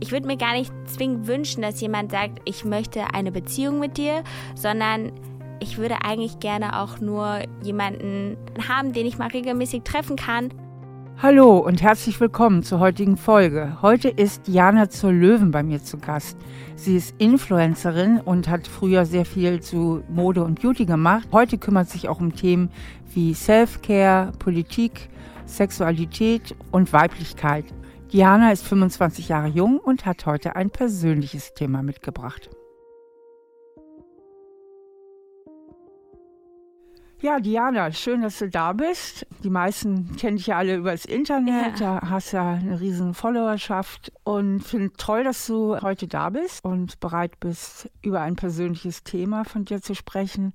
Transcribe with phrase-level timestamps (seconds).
[0.00, 3.98] Ich würde mir gar nicht zwingend wünschen, dass jemand sagt, ich möchte eine Beziehung mit
[3.98, 5.12] dir, sondern
[5.60, 10.50] ich würde eigentlich gerne auch nur jemanden haben, den ich mal regelmäßig treffen kann.
[11.22, 13.76] Hallo und herzlich willkommen zur heutigen Folge.
[13.82, 16.38] Heute ist Jana zur Löwen bei mir zu Gast.
[16.76, 21.28] Sie ist Influencerin und hat früher sehr viel zu Mode und Beauty gemacht.
[21.30, 22.70] Heute kümmert sich auch um Themen
[23.12, 25.10] wie Self-Care, Politik,
[25.44, 27.66] Sexualität und Weiblichkeit.
[28.12, 32.50] Diana ist 25 Jahre jung und hat heute ein persönliches Thema mitgebracht.
[37.20, 39.26] Ja, Diana, schön, dass du da bist.
[39.44, 41.78] Die meisten kennen dich ja alle über das Internet.
[41.78, 42.00] Ja.
[42.00, 46.98] Da hast ja eine riesen Followerschaft und finde toll, dass du heute da bist und
[46.98, 50.54] bereit bist, über ein persönliches Thema von dir zu sprechen.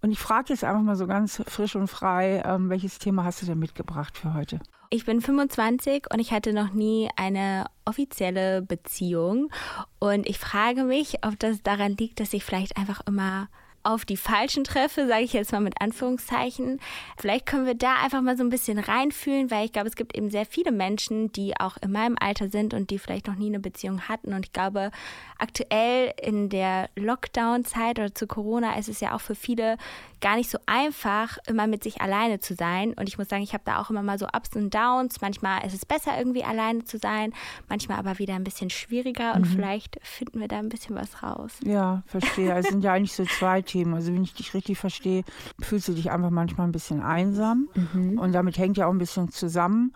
[0.00, 3.40] Und ich frage jetzt einfach mal so ganz frisch und frei, ähm, welches Thema hast
[3.42, 4.60] du denn mitgebracht für heute?
[4.90, 9.50] Ich bin 25 und ich hatte noch nie eine offizielle Beziehung.
[9.98, 13.48] Und ich frage mich, ob das daran liegt, dass ich vielleicht einfach immer
[13.84, 16.80] auf die Falschen treffe, sage ich jetzt mal mit Anführungszeichen.
[17.18, 20.16] Vielleicht können wir da einfach mal so ein bisschen reinfühlen, weil ich glaube, es gibt
[20.16, 23.48] eben sehr viele Menschen, die auch in meinem Alter sind und die vielleicht noch nie
[23.48, 24.32] eine Beziehung hatten.
[24.32, 24.90] Und ich glaube,
[25.38, 29.76] aktuell in der Lockdown-Zeit oder zu Corona ist es ja auch für viele
[30.22, 32.94] gar nicht so einfach, immer mit sich alleine zu sein.
[32.94, 35.20] Und ich muss sagen, ich habe da auch immer mal so Ups und Downs.
[35.20, 37.34] Manchmal ist es besser, irgendwie alleine zu sein,
[37.68, 39.34] manchmal aber wieder ein bisschen schwieriger.
[39.34, 39.52] Und mhm.
[39.52, 41.52] vielleicht finden wir da ein bisschen was raus.
[41.62, 42.54] Ja, verstehe.
[42.54, 43.73] Es sind ja eigentlich so zwei Themen.
[43.94, 45.24] Also wenn ich dich richtig verstehe,
[45.60, 47.68] fühlst du dich einfach manchmal ein bisschen einsam.
[47.92, 48.18] Mhm.
[48.18, 49.92] Und damit hängt ja auch ein bisschen zusammen.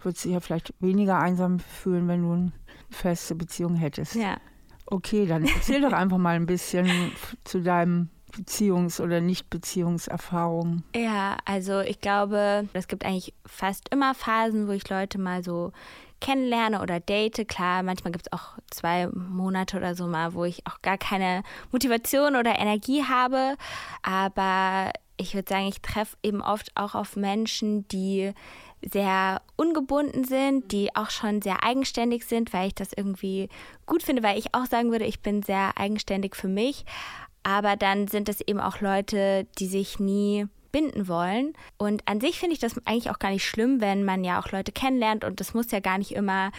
[0.00, 2.52] Würdest du dich ja vielleicht weniger einsam fühlen, wenn du eine
[2.90, 4.14] feste Beziehung hättest.
[4.14, 4.36] Ja.
[4.86, 6.88] Okay, dann erzähl doch einfach mal ein bisschen
[7.44, 10.84] zu deinem Beziehungs- oder Nicht-Beziehungserfahrungen?
[10.94, 15.72] Ja, also ich glaube, es gibt eigentlich fast immer Phasen, wo ich Leute mal so
[16.20, 17.46] kennenlerne oder date.
[17.48, 21.42] Klar, manchmal gibt es auch zwei Monate oder so mal, wo ich auch gar keine
[21.72, 23.56] Motivation oder Energie habe.
[24.02, 28.32] Aber ich würde sagen, ich treffe eben oft auch auf Menschen, die
[28.82, 33.48] sehr ungebunden sind, die auch schon sehr eigenständig sind, weil ich das irgendwie
[33.86, 36.84] gut finde, weil ich auch sagen würde, ich bin sehr eigenständig für mich.
[37.42, 41.52] Aber dann sind es eben auch Leute, die sich nie binden wollen.
[41.76, 44.50] Und an sich finde ich das eigentlich auch gar nicht schlimm, wenn man ja auch
[44.50, 46.50] Leute kennenlernt und das muss ja gar nicht immer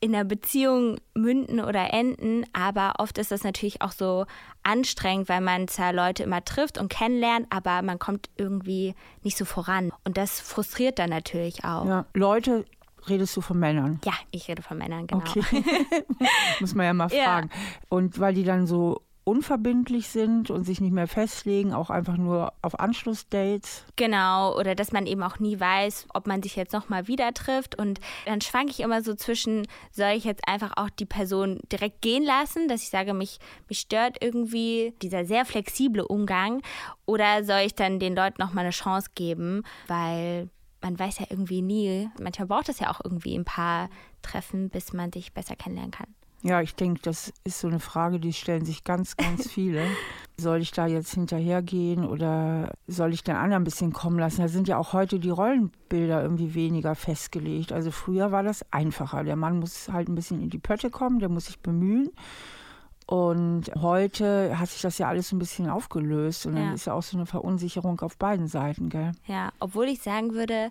[0.00, 4.24] in einer Beziehung münden oder enden, aber oft ist das natürlich auch so
[4.62, 9.44] anstrengend, weil man zwar Leute immer trifft und kennenlernt, aber man kommt irgendwie nicht so
[9.44, 9.92] voran.
[10.04, 11.84] Und das frustriert dann natürlich auch.
[11.84, 12.64] Ja, Leute
[13.08, 14.00] redest du von Männern?
[14.04, 15.22] Ja, ich rede von Männern, genau.
[15.22, 15.42] Okay.
[16.60, 17.50] Muss man ja mal fragen.
[17.52, 17.60] Ja.
[17.90, 22.52] Und weil die dann so unverbindlich sind und sich nicht mehr festlegen, auch einfach nur
[22.62, 23.84] auf Anschlussdates.
[23.96, 27.78] Genau, oder dass man eben auch nie weiß, ob man sich jetzt nochmal wieder trifft.
[27.78, 32.02] Und dann schwanke ich immer so zwischen, soll ich jetzt einfach auch die Person direkt
[32.02, 33.38] gehen lassen, dass ich sage, mich,
[33.68, 36.62] mich stört irgendwie dieser sehr flexible Umgang,
[37.06, 40.48] oder soll ich dann den Leuten nochmal eine Chance geben, weil
[40.80, 43.90] man weiß ja irgendwie nie, manchmal braucht es ja auch irgendwie ein paar
[44.22, 46.14] Treffen, bis man sich besser kennenlernen kann.
[46.42, 49.84] Ja, ich denke, das ist so eine Frage, die stellen sich ganz, ganz viele.
[50.38, 54.40] soll ich da jetzt hinterhergehen oder soll ich den anderen ein bisschen kommen lassen?
[54.40, 57.72] Da sind ja auch heute die Rollenbilder irgendwie weniger festgelegt.
[57.72, 59.22] Also früher war das einfacher.
[59.22, 62.10] Der Mann muss halt ein bisschen in die Pötte kommen, der muss sich bemühen.
[63.10, 66.72] Und heute hat sich das ja alles ein bisschen aufgelöst und dann ja.
[66.74, 69.10] ist ja auch so eine Verunsicherung auf beiden Seiten, gell?
[69.26, 70.70] Ja, obwohl ich sagen würde,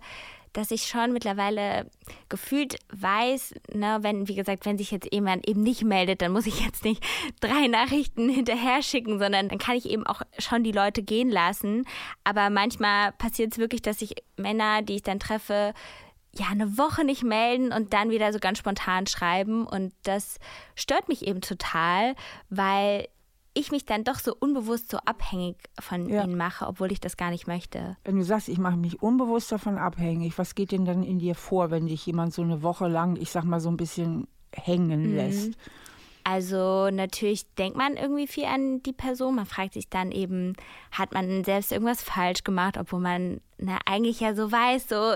[0.54, 1.90] dass ich schon mittlerweile
[2.28, 6.48] gefühlt weiß, ne, wenn, wie gesagt, wenn sich jetzt jemand eben nicht meldet, dann muss
[6.48, 7.04] ich jetzt nicht
[7.40, 11.86] drei Nachrichten hinterher schicken, sondern dann kann ich eben auch schon die Leute gehen lassen.
[12.24, 15.74] Aber manchmal passiert es wirklich, dass sich Männer, die ich dann treffe,
[16.34, 19.66] ja, eine Woche nicht melden und dann wieder so ganz spontan schreiben.
[19.66, 20.40] Und das
[20.76, 22.16] stört mich eben total,
[22.50, 23.08] weil
[23.54, 26.24] ich mich dann doch so unbewusst so abhängig von ja.
[26.24, 27.98] ihnen mache, obwohl ich das gar nicht möchte.
[28.04, 31.36] Wenn du sagst, ich mache mich unbewusst davon abhängig, was geht denn dann in dir
[31.36, 35.10] vor, wenn dich jemand so eine Woche lang, ich sag mal, so ein bisschen hängen
[35.10, 35.16] mhm.
[35.16, 35.58] lässt?
[36.24, 39.36] Also natürlich denkt man irgendwie viel an die Person.
[39.36, 40.54] Man fragt sich dann eben,
[40.92, 45.14] hat man selbst irgendwas falsch gemacht, obwohl man na, eigentlich ja so weiß, so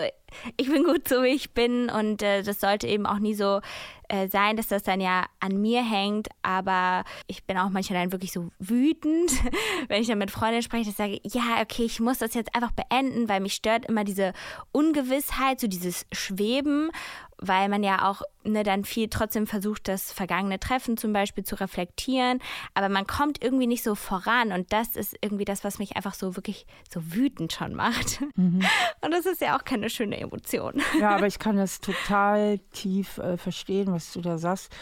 [0.58, 3.62] ich bin gut so wie ich bin und äh, das sollte eben auch nie so
[4.10, 8.12] äh, sein, dass das dann ja an mir hängt, aber ich bin auch manchmal dann
[8.12, 9.32] wirklich so wütend,
[9.88, 12.54] wenn ich dann mit Freundinnen spreche, dass ich sage, ja, okay, ich muss das jetzt
[12.56, 14.34] einfach beenden, weil mich stört immer diese
[14.72, 16.92] Ungewissheit, so dieses Schweben,
[17.38, 21.60] weil man ja auch ne, dann viel trotzdem versucht, das vergangene Treffen zum Beispiel zu
[21.60, 22.40] reflektieren,
[22.74, 26.14] aber man kommt irgendwie nicht so voran und das ist irgendwie das, was mich einfach
[26.14, 28.24] so wirklich so wütend schon macht.
[28.36, 28.62] Mhm.
[29.02, 30.82] Und das ist ja auch keine schöne Emotion.
[31.00, 34.76] Ja, aber ich kann das total tief äh, verstehen, was du da sagst.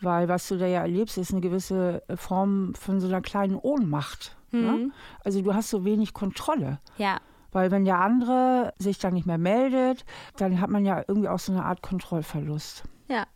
[0.00, 4.36] Weil was du da ja erlebst, ist eine gewisse Form von so einer kleinen Ohnmacht.
[4.50, 4.60] Ne?
[4.60, 4.66] Mhm.
[4.66, 4.90] Ne?
[5.24, 6.78] Also du hast so wenig Kontrolle.
[6.98, 7.18] Ja.
[7.50, 10.04] Weil wenn der andere sich dann nicht mehr meldet,
[10.36, 12.84] dann hat man ja irgendwie auch so eine Art Kontrollverlust.
[13.08, 13.26] Ja.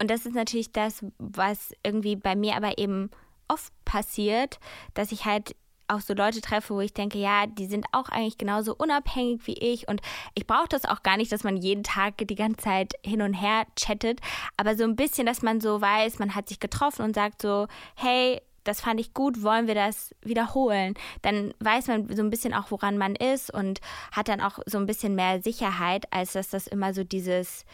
[0.00, 3.10] Und das ist natürlich das, was irgendwie bei mir aber eben
[3.48, 4.60] oft passiert,
[4.94, 5.56] dass ich halt
[5.88, 9.54] auch so Leute treffe, wo ich denke, ja, die sind auch eigentlich genauso unabhängig wie
[9.54, 10.00] ich und
[10.34, 13.34] ich brauche das auch gar nicht, dass man jeden Tag die ganze Zeit hin und
[13.34, 14.20] her chattet,
[14.56, 17.66] aber so ein bisschen, dass man so weiß, man hat sich getroffen und sagt so,
[17.94, 20.94] hey, das fand ich gut, wollen wir das wiederholen?
[21.22, 23.80] Dann weiß man so ein bisschen auch, woran man ist und
[24.12, 27.64] hat dann auch so ein bisschen mehr Sicherheit, als dass das immer so dieses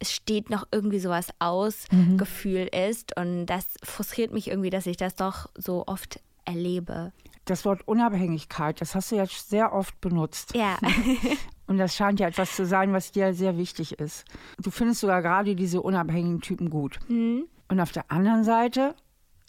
[0.00, 2.18] es steht noch irgendwie sowas aus, mhm.
[2.18, 3.16] Gefühl ist.
[3.16, 7.12] Und das frustriert mich irgendwie, dass ich das doch so oft erlebe.
[7.48, 10.54] Das Wort Unabhängigkeit, das hast du jetzt sehr oft benutzt.
[10.54, 10.76] Ja.
[11.66, 14.24] Und das scheint ja etwas zu sein, was dir sehr wichtig ist.
[14.62, 16.98] Du findest sogar gerade diese unabhängigen Typen gut.
[17.08, 17.46] Mhm.
[17.68, 18.94] Und auf der anderen Seite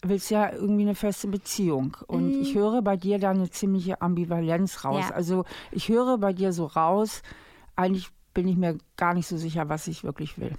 [0.02, 1.96] willst du ja irgendwie eine feste Beziehung.
[2.06, 2.40] Und mhm.
[2.42, 5.06] ich höre bei dir da eine ziemliche Ambivalenz raus.
[5.08, 5.14] Ja.
[5.14, 7.22] Also ich höre bei dir so raus,
[7.76, 10.54] eigentlich bin ich mir gar nicht so sicher, was ich wirklich will.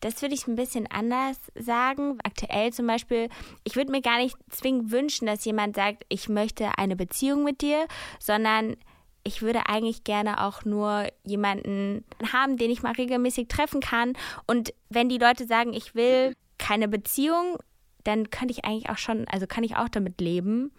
[0.00, 2.18] Das würde ich ein bisschen anders sagen.
[2.22, 3.28] Aktuell zum Beispiel,
[3.64, 7.60] ich würde mir gar nicht zwingend wünschen, dass jemand sagt, ich möchte eine Beziehung mit
[7.60, 7.86] dir,
[8.18, 8.76] sondern
[9.22, 14.14] ich würde eigentlich gerne auch nur jemanden haben, den ich mal regelmäßig treffen kann.
[14.46, 17.58] Und wenn die Leute sagen, ich will keine Beziehung,
[18.04, 20.72] dann könnte ich eigentlich auch schon, also kann ich auch damit leben.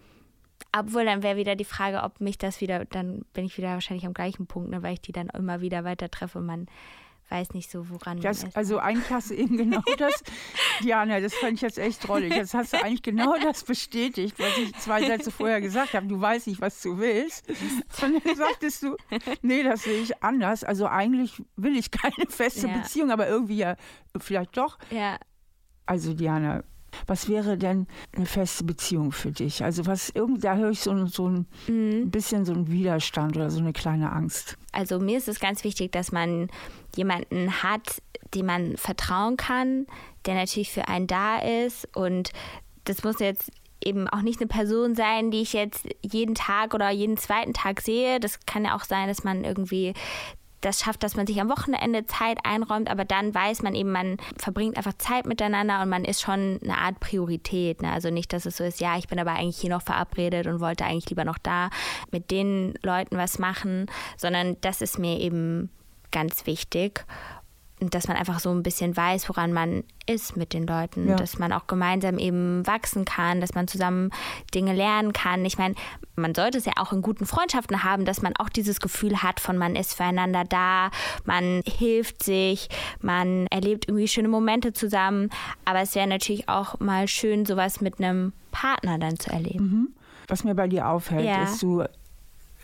[0.76, 4.06] Obwohl, dann wäre wieder die Frage, ob mich das wieder, dann bin ich wieder wahrscheinlich
[4.06, 6.66] am gleichen Punkt, ne, weil ich die dann immer wieder weiter treffe man
[7.32, 8.56] weiß nicht so, woran das, ist.
[8.56, 10.22] Also eigentlich hast du eben genau das,
[10.82, 12.34] Diana, das fand ich jetzt echt drollig.
[12.34, 16.06] Jetzt hast du eigentlich genau das bestätigt, was ich zwei Sätze vorher gesagt habe.
[16.06, 17.48] Du weißt nicht, was du willst.
[18.02, 18.96] Und dann sagtest du,
[19.40, 20.62] nee, das sehe ich anders.
[20.62, 22.78] Also eigentlich will ich keine feste ja.
[22.78, 23.76] Beziehung, aber irgendwie ja
[24.18, 24.78] vielleicht doch.
[24.90, 25.18] Ja.
[25.86, 26.62] Also Diana,
[27.06, 29.64] was wäre denn eine feste Beziehung für dich?
[29.64, 32.10] Also was da höre ich so, so ein mhm.
[32.10, 34.56] bisschen so einen Widerstand oder so eine kleine Angst.
[34.72, 36.48] Also mir ist es ganz wichtig, dass man
[36.96, 38.02] jemanden hat,
[38.34, 39.86] dem man vertrauen kann,
[40.26, 42.30] der natürlich für einen da ist und
[42.84, 43.50] das muss jetzt
[43.84, 47.80] eben auch nicht eine Person sein, die ich jetzt jeden Tag oder jeden zweiten Tag
[47.80, 48.20] sehe.
[48.20, 49.94] Das kann ja auch sein, dass man irgendwie
[50.62, 54.16] das schafft, dass man sich am Wochenende Zeit einräumt, aber dann weiß man eben, man
[54.36, 57.82] verbringt einfach Zeit miteinander und man ist schon eine Art Priorität.
[57.82, 57.92] Ne?
[57.92, 60.60] Also nicht, dass es so ist, ja, ich bin aber eigentlich hier noch verabredet und
[60.60, 61.70] wollte eigentlich lieber noch da
[62.10, 63.86] mit den Leuten was machen,
[64.16, 65.70] sondern das ist mir eben
[66.10, 67.04] ganz wichtig
[67.90, 71.16] dass man einfach so ein bisschen weiß, woran man ist mit den Leuten, ja.
[71.16, 74.10] dass man auch gemeinsam eben wachsen kann, dass man zusammen
[74.54, 75.44] Dinge lernen kann.
[75.44, 75.74] Ich meine,
[76.16, 79.40] man sollte es ja auch in guten Freundschaften haben, dass man auch dieses Gefühl hat
[79.40, 80.90] von man ist füreinander da,
[81.24, 82.68] man hilft sich,
[83.00, 85.30] man erlebt irgendwie schöne Momente zusammen.
[85.64, 89.64] Aber es wäre natürlich auch mal schön, sowas mit einem Partner dann zu erleben.
[89.64, 89.88] Mhm.
[90.28, 91.44] Was mir bei dir auffällt, ja.
[91.44, 91.84] ist, du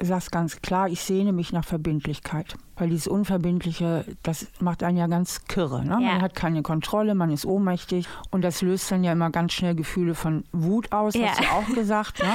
[0.00, 2.56] sagst ganz klar, ich sehne mich nach Verbindlichkeit.
[2.76, 5.84] Weil dieses Unverbindliche, das macht einen ja ganz kirre.
[5.84, 5.98] Ne?
[6.00, 6.12] Ja.
[6.12, 9.74] Man hat keine Kontrolle, man ist ohnmächtig und das löst dann ja immer ganz schnell
[9.74, 11.28] Gefühle von Wut aus, ja.
[11.28, 12.22] hast du auch gesagt.
[12.22, 12.30] Ne?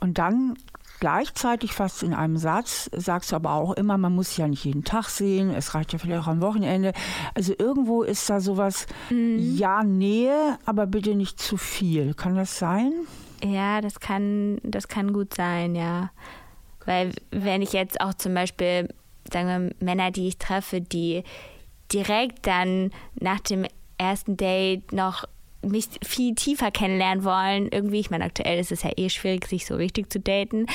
[0.00, 0.54] Und dann
[1.00, 4.84] gleichzeitig fast in einem Satz sagst du aber auch immer, man muss ja nicht jeden
[4.84, 6.92] Tag sehen, es reicht ja vielleicht auch am Wochenende.
[7.34, 9.36] Also irgendwo ist da sowas, mhm.
[9.38, 12.14] ja, Nähe, aber bitte nicht zu viel.
[12.14, 12.92] Kann das sein?
[13.44, 16.10] Ja, das kann, das kann gut sein, ja.
[16.86, 18.88] Weil wenn ich jetzt auch zum Beispiel,
[19.32, 21.22] sagen wir, Männer, die ich treffe, die
[21.92, 23.66] direkt dann nach dem
[23.98, 25.24] ersten Date noch
[25.62, 27.68] mich viel tiefer kennenlernen wollen.
[27.70, 30.66] Irgendwie, ich meine, aktuell ist es ja eh schwierig, sich so richtig zu daten,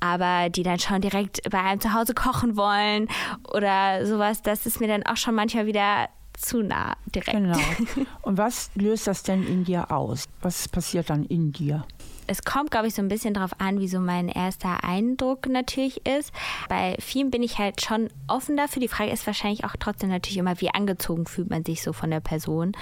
[0.00, 3.08] aber die dann schon direkt bei einem zu Hause kochen wollen
[3.52, 7.32] oder sowas, das ist mir dann auch schon manchmal wieder zu nah direkt.
[7.32, 7.58] Genau.
[8.22, 10.28] Und was löst das denn in dir aus?
[10.40, 11.84] Was passiert dann in dir?
[12.28, 16.06] Es kommt, glaube ich, so ein bisschen darauf an, wie so mein erster Eindruck natürlich
[16.06, 16.32] ist.
[16.68, 18.80] Bei vielen bin ich halt schon offen dafür.
[18.80, 22.10] Die Frage ist wahrscheinlich auch trotzdem natürlich immer, wie angezogen fühlt man sich so von
[22.10, 22.72] der Person.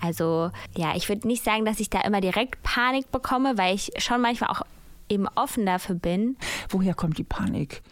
[0.00, 3.92] Also ja, ich würde nicht sagen, dass ich da immer direkt Panik bekomme, weil ich
[3.98, 4.62] schon manchmal auch
[5.08, 6.36] eben offen dafür bin.
[6.68, 7.82] Woher kommt die Panik?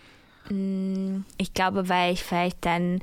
[0.49, 3.01] Hm, ich glaube, weil ich vielleicht dann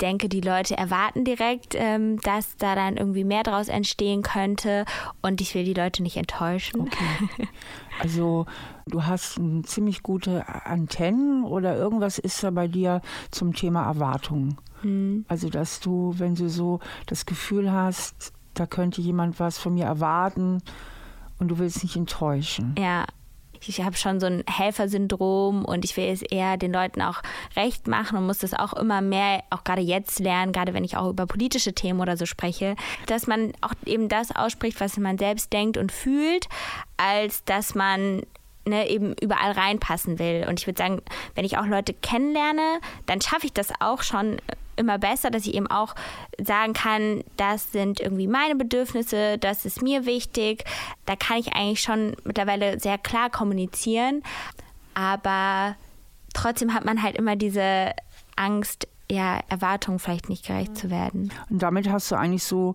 [0.00, 4.84] denke, die Leute erwarten direkt, ähm, dass da dann irgendwie mehr draus entstehen könnte
[5.22, 6.80] und ich will die Leute nicht enttäuschen.
[6.80, 7.48] Okay.
[8.00, 8.46] Also
[8.86, 14.58] du hast ziemlich gute Antennen oder irgendwas ist da bei dir zum Thema Erwartungen.
[14.80, 15.24] Hm.
[15.28, 19.84] Also dass du, wenn du so das Gefühl hast, da könnte jemand was von mir
[19.84, 20.60] erwarten
[21.38, 22.74] und du willst nicht enttäuschen.
[22.78, 23.04] Ja,
[23.68, 27.22] ich habe schon so ein Helfersyndrom und ich will es eher den Leuten auch
[27.56, 30.96] recht machen und muss das auch immer mehr, auch gerade jetzt lernen, gerade wenn ich
[30.96, 35.18] auch über politische Themen oder so spreche, dass man auch eben das ausspricht, was man
[35.18, 36.48] selbst denkt und fühlt,
[36.96, 38.22] als dass man
[38.66, 40.46] ne, eben überall reinpassen will.
[40.48, 41.02] Und ich würde sagen,
[41.34, 44.38] wenn ich auch Leute kennenlerne, dann schaffe ich das auch schon
[44.76, 45.94] immer besser, dass ich eben auch
[46.42, 50.64] sagen kann, das sind irgendwie meine Bedürfnisse, das ist mir wichtig.
[51.06, 54.22] Da kann ich eigentlich schon mittlerweile sehr klar kommunizieren.
[54.94, 55.76] Aber
[56.32, 57.92] trotzdem hat man halt immer diese
[58.36, 61.32] Angst, ja, Erwartungen vielleicht nicht gerecht zu werden.
[61.50, 62.74] Und damit hast du eigentlich so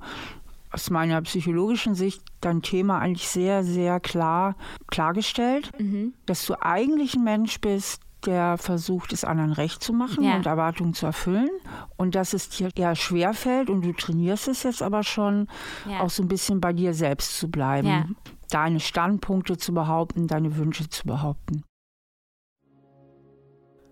[0.72, 4.56] aus meiner psychologischen Sicht dein Thema eigentlich sehr, sehr klar
[4.88, 6.14] klargestellt, mhm.
[6.26, 10.36] dass du eigentlich ein Mensch bist, der versucht, es anderen recht zu machen ja.
[10.36, 11.50] und Erwartungen zu erfüllen.
[11.98, 15.48] Und dass es dir eher schwerfällt und du trainierst es jetzt aber schon,
[15.90, 16.02] ja.
[16.02, 18.06] auch so ein bisschen bei dir selbst zu bleiben, ja.
[18.50, 21.64] deine Standpunkte zu behaupten, deine Wünsche zu behaupten.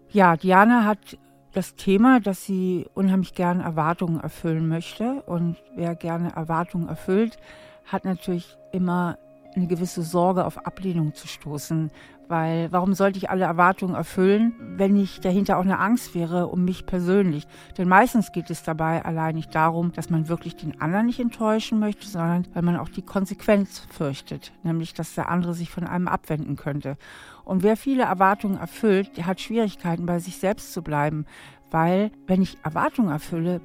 [0.10, 1.18] Ja, Diana hat
[1.54, 5.24] das Thema, dass sie unheimlich gerne Erwartungen erfüllen möchte.
[5.24, 7.38] Und wer gerne Erwartungen erfüllt,
[7.86, 9.18] hat natürlich immer
[9.56, 11.92] eine gewisse Sorge, auf Ablehnung zu stoßen.
[12.30, 16.66] Weil warum sollte ich alle Erwartungen erfüllen, wenn nicht dahinter auch eine Angst wäre um
[16.66, 17.48] mich persönlich?
[17.78, 21.80] Denn meistens geht es dabei allein nicht darum, dass man wirklich den anderen nicht enttäuschen
[21.80, 26.10] möchte, sondern weil man auch die Konsequenz fürchtet, nämlich dass der andere sich von einem
[26.10, 26.98] abwenden könnte.
[27.46, 31.26] Und wer viele Erwartungen erfüllt, der hat Schwierigkeiten, bei sich selbst zu bleiben.
[31.72, 33.62] Weil, wenn ich Erwartungen erfülle,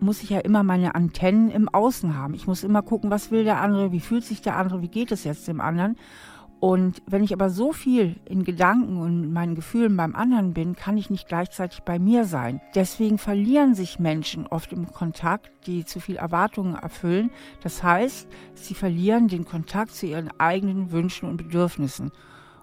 [0.00, 2.34] muss ich ja immer meine Antennen im Außen haben.
[2.34, 5.10] Ich muss immer gucken, was will der andere, wie fühlt sich der andere, wie geht
[5.12, 5.96] es jetzt dem anderen.
[6.60, 10.96] Und wenn ich aber so viel in Gedanken und meinen Gefühlen beim anderen bin, kann
[10.96, 12.60] ich nicht gleichzeitig bei mir sein.
[12.74, 17.30] Deswegen verlieren sich Menschen oft im Kontakt, die zu viel Erwartungen erfüllen.
[17.62, 22.12] Das heißt, sie verlieren den Kontakt zu ihren eigenen Wünschen und Bedürfnissen.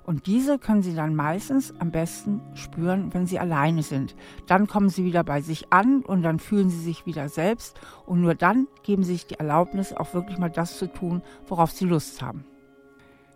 [0.03, 4.15] Und diese können Sie dann meistens am besten spüren, wenn Sie alleine sind.
[4.48, 7.79] Dann kommen Sie wieder bei sich an und dann fühlen Sie sich wieder selbst.
[8.05, 11.71] Und nur dann geben Sie sich die Erlaubnis, auch wirklich mal das zu tun, worauf
[11.71, 12.45] Sie Lust haben.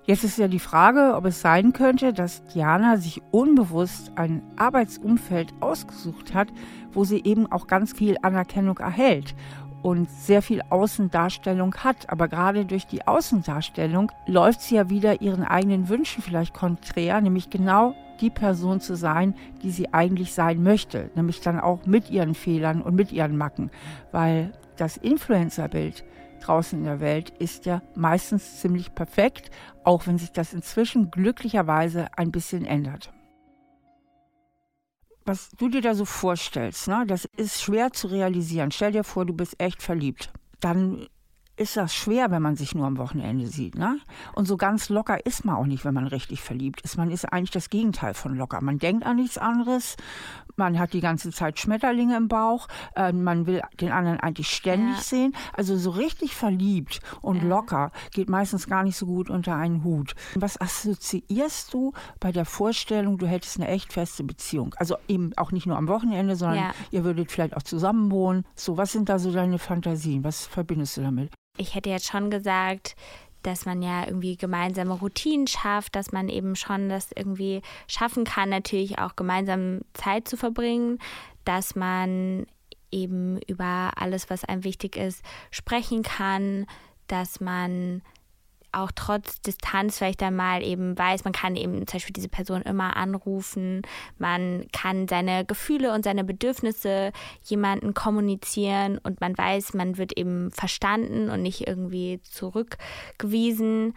[0.08, 5.52] Jetzt ist ja die Frage, ob es sein könnte, dass Diana sich unbewusst ein Arbeitsumfeld
[5.62, 6.50] ausgesucht hat,
[6.94, 9.34] wo sie eben auch ganz viel Anerkennung erhält
[9.82, 12.08] und sehr viel Außendarstellung hat.
[12.12, 17.50] Aber gerade durch die Außendarstellung läuft sie ja wieder ihren eigenen Wünschen vielleicht konträr, nämlich
[17.50, 19.34] genau die Person zu sein,
[19.64, 23.72] die sie eigentlich sein möchte, nämlich dann auch mit ihren Fehlern und mit ihren Macken,
[24.12, 26.04] weil das Influencerbild
[26.46, 29.50] draußen in der Welt ist ja meistens ziemlich perfekt,
[29.86, 33.12] auch wenn sich das inzwischen glücklicherweise ein bisschen ändert
[35.26, 38.72] was du dir da so vorstellst, ne, das ist schwer zu realisieren.
[38.72, 40.32] Stell dir vor, du bist echt verliebt.
[40.60, 41.08] Dann
[41.58, 43.76] ist das schwer, wenn man sich nur am Wochenende sieht.
[43.76, 44.00] Ne?
[44.34, 46.98] Und so ganz locker ist man auch nicht, wenn man richtig verliebt ist.
[46.98, 48.62] Man ist eigentlich das Gegenteil von locker.
[48.62, 49.96] Man denkt an nichts anderes.
[50.58, 52.68] Man hat die ganze Zeit Schmetterlinge im Bauch.
[52.96, 55.02] Äh, man will den anderen eigentlich ständig ja.
[55.02, 55.36] sehen.
[55.54, 57.44] Also so richtig verliebt und ja.
[57.44, 60.16] locker geht meistens gar nicht so gut unter einen Hut.
[60.36, 64.76] Was assoziierst du bei der Vorstellung, du hättest eine echt feste Beziehung?
[64.78, 66.72] Also eben auch nicht nur am Wochenende, sondern ja.
[66.92, 68.46] ihr würdet vielleicht auch zusammen wohnen.
[68.56, 70.24] So, was sind da so deine Fantasien?
[70.24, 71.32] Was verbindest du damit?
[71.58, 72.96] Ich hätte jetzt schon gesagt,
[73.44, 78.50] dass man ja irgendwie gemeinsame Routinen schafft, dass man eben schon das irgendwie schaffen kann,
[78.50, 81.00] natürlich auch gemeinsam Zeit zu verbringen,
[81.44, 82.48] dass man
[82.92, 86.66] eben über alles, was einem wichtig ist, sprechen kann,
[87.08, 88.02] dass man
[88.76, 92.96] auch trotz Distanz vielleicht einmal eben weiß, man kann eben zum Beispiel diese Person immer
[92.98, 93.82] anrufen,
[94.18, 97.12] man kann seine Gefühle und seine Bedürfnisse
[97.44, 103.96] jemanden kommunizieren und man weiß, man wird eben verstanden und nicht irgendwie zurückgewiesen.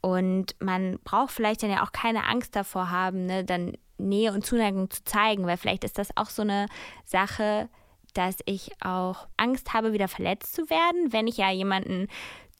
[0.00, 4.44] Und man braucht vielleicht dann ja auch keine Angst davor haben, ne, dann Nähe und
[4.44, 6.66] Zuneigung zu zeigen, weil vielleicht ist das auch so eine
[7.04, 7.68] Sache,
[8.14, 12.08] dass ich auch Angst habe, wieder verletzt zu werden, wenn ich ja jemanden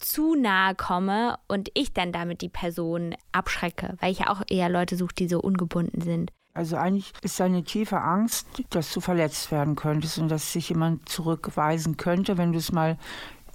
[0.02, 4.68] zu nahe komme und ich dann damit die Person abschrecke, weil ich ja auch eher
[4.68, 6.30] Leute suche, die so ungebunden sind.
[6.54, 11.08] Also eigentlich ist eine tiefe Angst, dass du verletzt werden könntest und dass sich jemand
[11.08, 12.98] zurückweisen könnte, wenn du es mal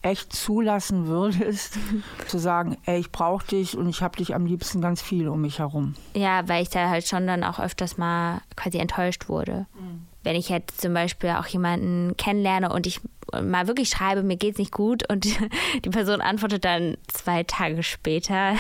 [0.01, 1.77] echt zulassen würdest,
[2.27, 5.41] zu sagen, ey, ich brauche dich und ich habe dich am liebsten ganz viel um
[5.41, 5.95] mich herum.
[6.15, 9.67] Ja, weil ich da halt schon dann auch öfters mal quasi enttäuscht wurde.
[9.79, 12.99] Mhm wenn ich jetzt zum Beispiel auch jemanden kennenlerne und ich
[13.41, 15.25] mal wirklich schreibe, mir geht's nicht gut und
[15.85, 18.55] die Person antwortet dann zwei Tage später,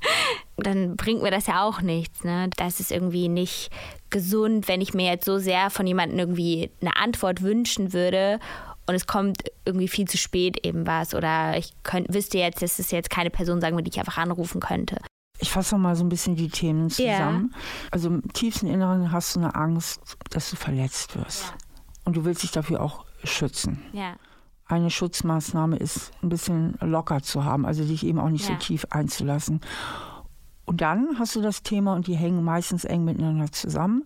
[0.56, 2.24] dann bringt mir das ja auch nichts.
[2.24, 2.50] Ne?
[2.56, 3.70] Das ist irgendwie nicht
[4.10, 8.38] gesund, wenn ich mir jetzt so sehr von jemandem irgendwie eine Antwort wünschen würde
[8.86, 12.78] und es kommt irgendwie viel zu spät eben was oder ich könnt, wüsste jetzt, dass
[12.78, 14.98] es jetzt keine Person sagen würde, die ich einfach anrufen könnte.
[15.38, 17.50] Ich fasse mal so ein bisschen die Themen zusammen.
[17.52, 17.60] Ja.
[17.90, 21.44] Also im tiefsten Inneren hast du eine Angst, dass du verletzt wirst.
[21.44, 21.54] Ja.
[22.04, 23.82] Und du willst dich dafür auch schützen.
[23.92, 24.14] Ja.
[24.66, 28.86] Eine Schutzmaßnahme ist, ein bisschen locker zu haben, also dich eben auch nicht so tief
[28.90, 29.60] einzulassen.
[30.66, 34.04] Und dann hast du das Thema, und die hängen meistens eng miteinander zusammen,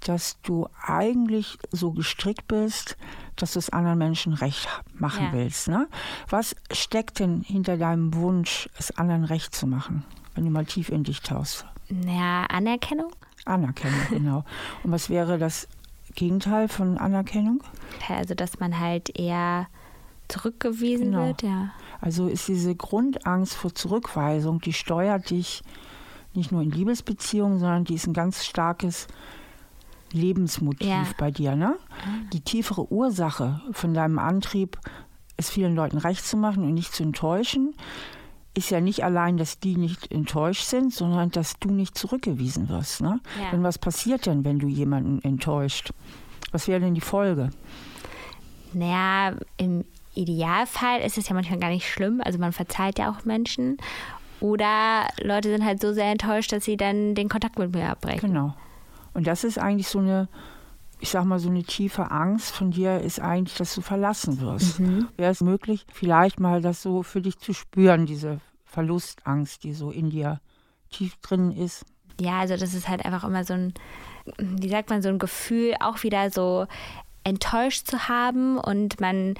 [0.00, 2.98] dass du eigentlich so gestrickt bist,
[3.36, 5.32] dass du es anderen Menschen recht machen ja.
[5.32, 5.68] willst.
[5.68, 5.88] Ne?
[6.28, 10.90] Was steckt denn hinter deinem Wunsch, es anderen recht zu machen, wenn du mal tief
[10.90, 11.64] in dich tauchst?
[12.06, 13.12] Ja, Anerkennung.
[13.46, 14.44] Anerkennung, genau.
[14.82, 15.66] Und was wäre das
[16.14, 17.62] Gegenteil von Anerkennung?
[18.08, 19.68] Also, dass man halt eher
[20.28, 21.26] zurückgewiesen genau.
[21.26, 21.70] wird, ja.
[22.00, 25.62] Also ist diese Grundangst vor Zurückweisung, die steuert dich
[26.34, 29.06] nicht nur in Liebesbeziehungen, sondern die ist ein ganz starkes
[30.10, 31.06] Lebensmotiv ja.
[31.18, 31.54] bei dir.
[31.54, 31.76] Ne?
[32.32, 34.78] Die tiefere Ursache von deinem Antrieb,
[35.36, 37.74] es vielen Leuten recht zu machen und nicht zu enttäuschen,
[38.54, 43.00] ist ja nicht allein, dass die nicht enttäuscht sind, sondern dass du nicht zurückgewiesen wirst.
[43.00, 43.20] Ne?
[43.40, 43.50] Ja.
[43.50, 45.92] Denn was passiert denn, wenn du jemanden enttäuscht?
[46.50, 47.50] Was wäre denn die Folge?
[48.74, 52.20] Naja, im Idealfall ist es ja manchmal gar nicht schlimm.
[52.22, 53.78] Also man verzeiht ja auch Menschen.
[54.40, 58.30] Oder Leute sind halt so sehr enttäuscht, dass sie dann den Kontakt mit mir abbrechen.
[58.32, 58.54] Genau.
[59.14, 60.28] Und das ist eigentlich so eine,
[61.02, 64.78] ich sag mal, so eine tiefe Angst von dir ist eigentlich, dass du verlassen wirst.
[64.78, 65.08] Mhm.
[65.16, 69.90] Wäre es möglich, vielleicht mal das so für dich zu spüren, diese Verlustangst, die so
[69.90, 70.40] in dir
[70.90, 71.84] tief drin ist?
[72.20, 73.74] Ja, also das ist halt einfach immer so ein,
[74.38, 76.68] wie sagt man, so ein Gefühl, auch wieder so
[77.24, 79.34] enttäuscht zu haben und man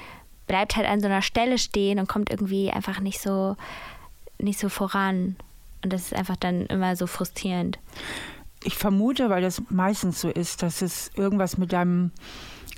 [0.48, 3.56] bleibt halt an so einer Stelle stehen und kommt irgendwie einfach nicht so
[4.38, 5.36] nicht so voran.
[5.84, 7.78] Und das ist einfach dann immer so frustrierend.
[8.64, 12.12] Ich vermute, weil das meistens so ist, dass es irgendwas mit deinem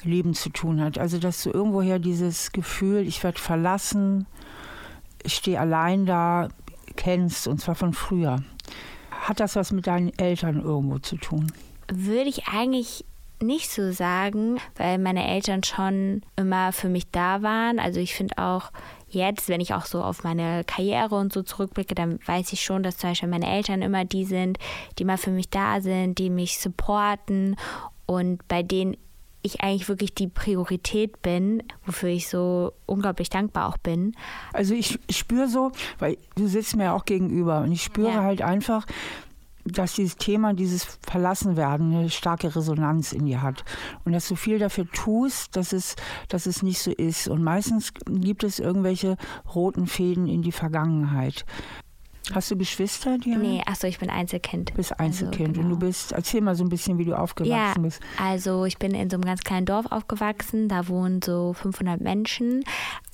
[0.02, 0.98] Leben zu tun hat.
[0.98, 4.26] Also, dass du irgendwoher dieses Gefühl, ich werde verlassen,
[5.22, 6.48] ich stehe allein da,
[6.96, 8.42] kennst, und zwar von früher.
[9.10, 11.52] Hat das was mit deinen Eltern irgendwo zu tun?
[11.92, 13.04] Würde ich eigentlich
[13.42, 17.78] nicht so sagen, weil meine Eltern schon immer für mich da waren.
[17.78, 18.70] Also ich finde auch,
[19.14, 22.82] jetzt, wenn ich auch so auf meine Karriere und so zurückblicke, dann weiß ich schon,
[22.82, 24.58] dass zum Beispiel meine Eltern immer die sind,
[24.98, 27.56] die mal für mich da sind, die mich supporten
[28.06, 28.96] und bei denen
[29.44, 34.16] ich eigentlich wirklich die Priorität bin, wofür ich so unglaublich dankbar auch bin.
[34.54, 38.22] Also ich spüre so, weil du sitzt mir auch gegenüber und ich spüre ja.
[38.22, 38.86] halt einfach,
[39.64, 43.64] dass dieses Thema, dieses Verlassenwerden eine starke Resonanz in dir hat.
[44.04, 45.96] Und dass du viel dafür tust, dass es,
[46.28, 47.28] dass es nicht so ist.
[47.28, 49.16] Und meistens gibt es irgendwelche
[49.54, 51.44] roten Fäden in die Vergangenheit.
[52.32, 53.18] Hast du Geschwister?
[53.18, 53.42] Diana?
[53.42, 54.70] Nee, achso, ich bin Einzelkind.
[54.70, 55.74] Du bist Einzelkind also, genau.
[55.74, 58.00] und du bist, erzähl mal so ein bisschen, wie du aufgewachsen ja, bist.
[58.18, 62.64] Also ich bin in so einem ganz kleinen Dorf aufgewachsen, da wohnen so 500 Menschen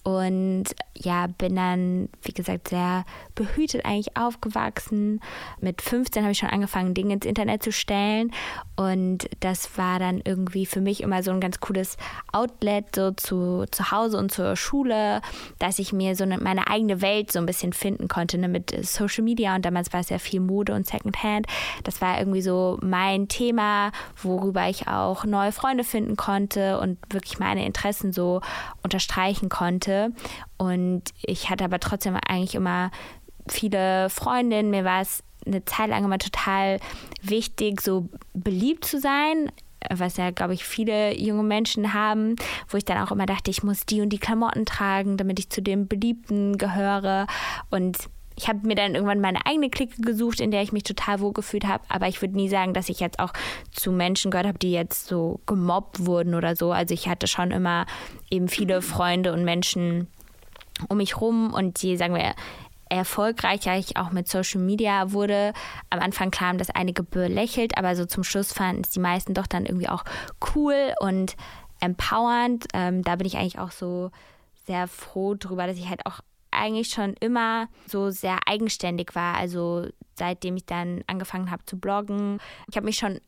[0.03, 0.65] und
[0.97, 5.21] ja, bin dann, wie gesagt, sehr behütet eigentlich aufgewachsen.
[5.61, 8.33] Mit 15 habe ich schon angefangen, Dinge ins Internet zu stellen.
[8.77, 11.99] Und das war dann irgendwie für mich immer so ein ganz cooles
[12.33, 15.21] Outlet, so zu, zu Hause und zur Schule,
[15.59, 18.75] dass ich mir so eine, meine eigene Welt so ein bisschen finden konnte ne, mit
[18.85, 19.55] Social Media.
[19.55, 21.47] Und damals war es ja viel Mode und Secondhand.
[21.85, 27.39] Das war irgendwie so mein Thema, worüber ich auch neue Freunde finden konnte und wirklich
[27.39, 28.41] meine Interessen so
[28.83, 30.13] unterstreichen konnte wollte.
[30.57, 32.91] Und ich hatte aber trotzdem eigentlich immer
[33.49, 34.71] viele Freundinnen.
[34.71, 36.79] Mir war es eine Zeit lang immer total
[37.23, 39.51] wichtig, so beliebt zu sein
[39.89, 42.37] was ja, glaube ich, viele junge Menschen haben,
[42.69, 45.49] wo ich dann auch immer dachte, ich muss die und die Klamotten tragen, damit ich
[45.49, 47.27] zu dem Beliebten gehöre.
[47.71, 47.97] Und
[48.41, 51.35] ich habe mir dann irgendwann meine eigene Clique gesucht, in der ich mich total wohl
[51.35, 51.85] gefühlt habe.
[51.91, 53.35] Aber ich würde nie sagen, dass ich jetzt auch
[53.71, 56.73] zu Menschen gehört habe, die jetzt so gemobbt wurden oder so.
[56.73, 57.85] Also ich hatte schon immer
[58.31, 60.07] eben viele Freunde und Menschen
[60.89, 62.35] um mich rum und die, sagen wir,
[62.89, 65.53] erfolgreicher ich auch mit Social Media wurde.
[65.91, 69.47] Am Anfang klar das einige belächelt, aber so zum Schluss fanden es die meisten doch
[69.47, 70.05] dann irgendwie auch
[70.55, 71.37] cool und
[71.81, 72.69] empowernd.
[72.73, 74.11] Ähm, da bin ich eigentlich auch so
[74.67, 79.37] sehr froh drüber, dass ich halt auch eigentlich schon immer so sehr eigenständig war.
[79.37, 79.87] Also
[80.17, 82.39] seitdem ich dann angefangen habe zu bloggen.
[82.69, 83.21] Ich habe mich schon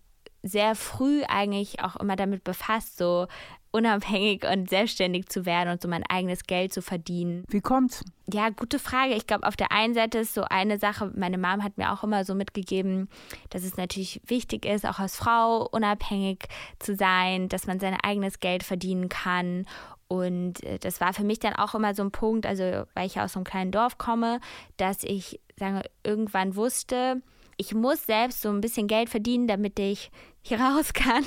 [0.42, 3.26] sehr früh eigentlich auch immer damit befasst, so
[3.72, 7.44] unabhängig und selbstständig zu werden und so mein eigenes Geld zu verdienen.
[7.48, 8.04] Wie kommt's?
[8.30, 9.14] Ja, gute Frage.
[9.14, 12.04] Ich glaube, auf der einen Seite ist so eine Sache, meine Mom hat mir auch
[12.04, 13.08] immer so mitgegeben,
[13.48, 16.44] dass es natürlich wichtig ist, auch als Frau unabhängig
[16.78, 19.66] zu sein, dass man sein eigenes Geld verdienen kann
[20.12, 23.18] und äh, das war für mich dann auch immer so ein Punkt, also weil ich
[23.18, 24.40] aus so einem kleinen Dorf komme,
[24.76, 27.22] dass ich sagen, irgendwann wusste,
[27.56, 30.10] ich muss selbst so ein bisschen Geld verdienen, damit ich
[30.42, 31.24] hier raus kann.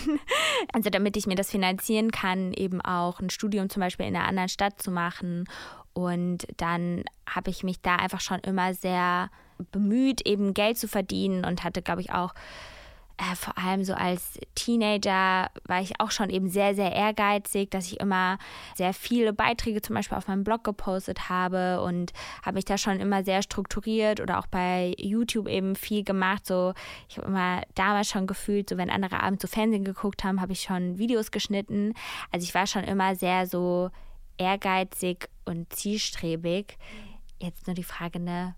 [0.71, 4.27] Also damit ich mir das finanzieren kann, eben auch ein Studium zum Beispiel in einer
[4.27, 5.45] anderen Stadt zu machen.
[5.93, 9.31] Und dann habe ich mich da einfach schon immer sehr
[9.71, 12.35] bemüht, eben Geld zu verdienen und hatte, glaube ich, auch
[13.17, 17.91] äh, vor allem so als Teenager war ich auch schon eben sehr, sehr ehrgeizig, dass
[17.91, 18.37] ich immer
[18.75, 22.11] sehr viele Beiträge zum Beispiel auf meinem Blog gepostet habe und
[22.43, 26.45] habe mich da schon immer sehr strukturiert oder auch bei YouTube eben viel gemacht.
[26.45, 26.73] So,
[27.07, 30.51] ich habe immer damals schon gefühlt, so wenn andere abends so Fernsehen geguckt haben, habe
[30.51, 31.93] ich schon Videos geschnitten.
[32.31, 33.91] Also ich war schon immer sehr so
[34.37, 36.77] ehrgeizig und zielstrebig.
[37.39, 38.55] Jetzt nur die Frage, ne,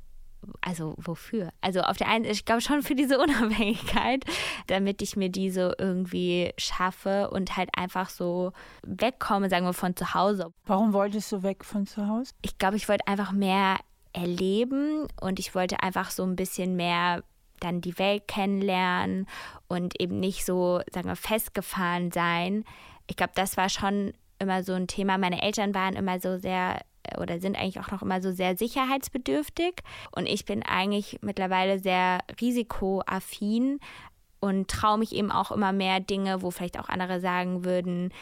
[0.62, 1.50] also wofür?
[1.62, 4.24] Also auf der einen, ich glaube schon für diese Unabhängigkeit,
[4.68, 8.52] damit ich mir diese irgendwie schaffe und halt einfach so
[8.84, 10.54] wegkomme, sagen wir, von zu Hause.
[10.66, 12.34] Warum wolltest du weg von zu Hause?
[12.42, 13.78] Ich glaube, ich wollte einfach mehr
[14.14, 17.24] erleben und ich wollte einfach so ein bisschen mehr
[17.60, 19.28] dann die Welt kennenlernen
[19.68, 22.64] und eben nicht so, sagen wir, festgefahren sein.
[23.08, 25.18] Ich glaube, das war schon immer so ein Thema.
[25.18, 26.82] Meine Eltern waren immer so sehr
[27.18, 29.82] oder sind eigentlich auch noch immer so sehr sicherheitsbedürftig.
[30.12, 33.80] Und ich bin eigentlich mittlerweile sehr risikoaffin
[34.40, 38.14] und traue mich eben auch immer mehr Dinge, wo vielleicht auch andere sagen würden,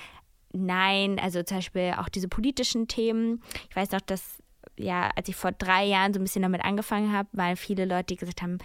[0.54, 3.42] nein, also zum Beispiel auch diese politischen Themen.
[3.70, 4.42] Ich weiß noch, dass
[4.78, 8.16] ja, als ich vor drei Jahren so ein bisschen damit angefangen habe, weil viele Leute
[8.16, 8.58] gesagt haben,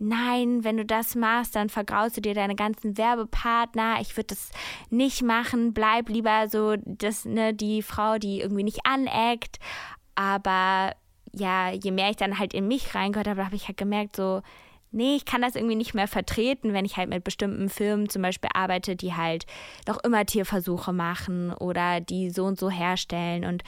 [0.00, 3.98] nein, wenn du das machst, dann vergraust du dir deine ganzen Werbepartner.
[4.00, 4.50] Ich würde das
[4.88, 5.72] nicht machen.
[5.72, 9.58] Bleib lieber so das, ne, die Frau, die irgendwie nicht aneckt.
[10.14, 10.94] Aber
[11.32, 14.42] ja, je mehr ich dann halt in mich reingehört habe, habe ich halt gemerkt, so,
[14.90, 18.22] nee, ich kann das irgendwie nicht mehr vertreten, wenn ich halt mit bestimmten Firmen zum
[18.22, 19.46] Beispiel arbeite, die halt
[19.86, 23.44] noch immer Tierversuche machen oder die so und so herstellen.
[23.44, 23.62] Und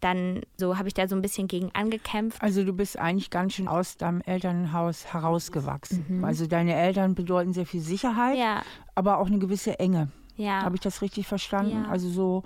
[0.00, 2.40] dann so habe ich da so ein bisschen gegen angekämpft.
[2.42, 6.04] Also du bist eigentlich ganz schön aus deinem Elternhaus herausgewachsen.
[6.08, 6.24] Mhm.
[6.24, 8.62] Also deine Eltern bedeuten sehr viel Sicherheit, ja.
[8.94, 10.08] aber auch eine gewisse Enge.
[10.36, 10.62] Ja.
[10.62, 11.84] Habe ich das richtig verstanden?
[11.84, 11.90] Ja.
[11.90, 12.44] Also so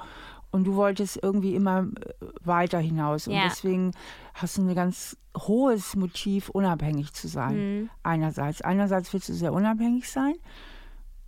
[0.52, 3.26] und du wolltest irgendwie immer äh, weiter hinaus.
[3.26, 3.44] Und ja.
[3.44, 3.92] deswegen
[4.34, 7.56] hast du ein ganz hohes Motiv, unabhängig zu sein.
[7.56, 7.90] Mhm.
[8.02, 8.60] Einerseits.
[8.60, 10.34] Einerseits willst du sehr unabhängig sein.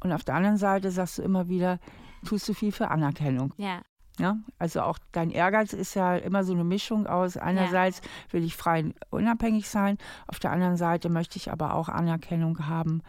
[0.01, 1.79] Und auf der anderen Seite sagst du immer wieder,
[2.27, 3.55] tust du viel für Anerkennung.
[3.57, 3.81] Ja.
[4.19, 7.37] Ja, also auch dein Ehrgeiz ist ja immer so eine Mischung aus.
[7.37, 8.33] Einerseits ja.
[8.33, 9.99] will ich frei und unabhängig sein,
[10.29, 13.03] auf der anderen Seite möchte ich aber auch Anerkennung haben.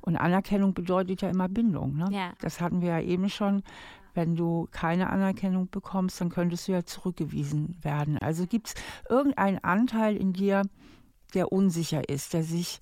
[0.00, 1.96] Und Anerkennung bedeutet ja immer Bindung.
[1.96, 2.08] Ne?
[2.10, 2.32] Ja.
[2.40, 3.62] Das hatten wir ja eben schon.
[4.12, 8.18] Wenn du keine Anerkennung bekommst, dann könntest du ja zurückgewiesen werden.
[8.18, 8.74] Also gibt es
[9.08, 10.62] irgendeinen Anteil in dir,
[11.34, 12.80] der unsicher ist, der sich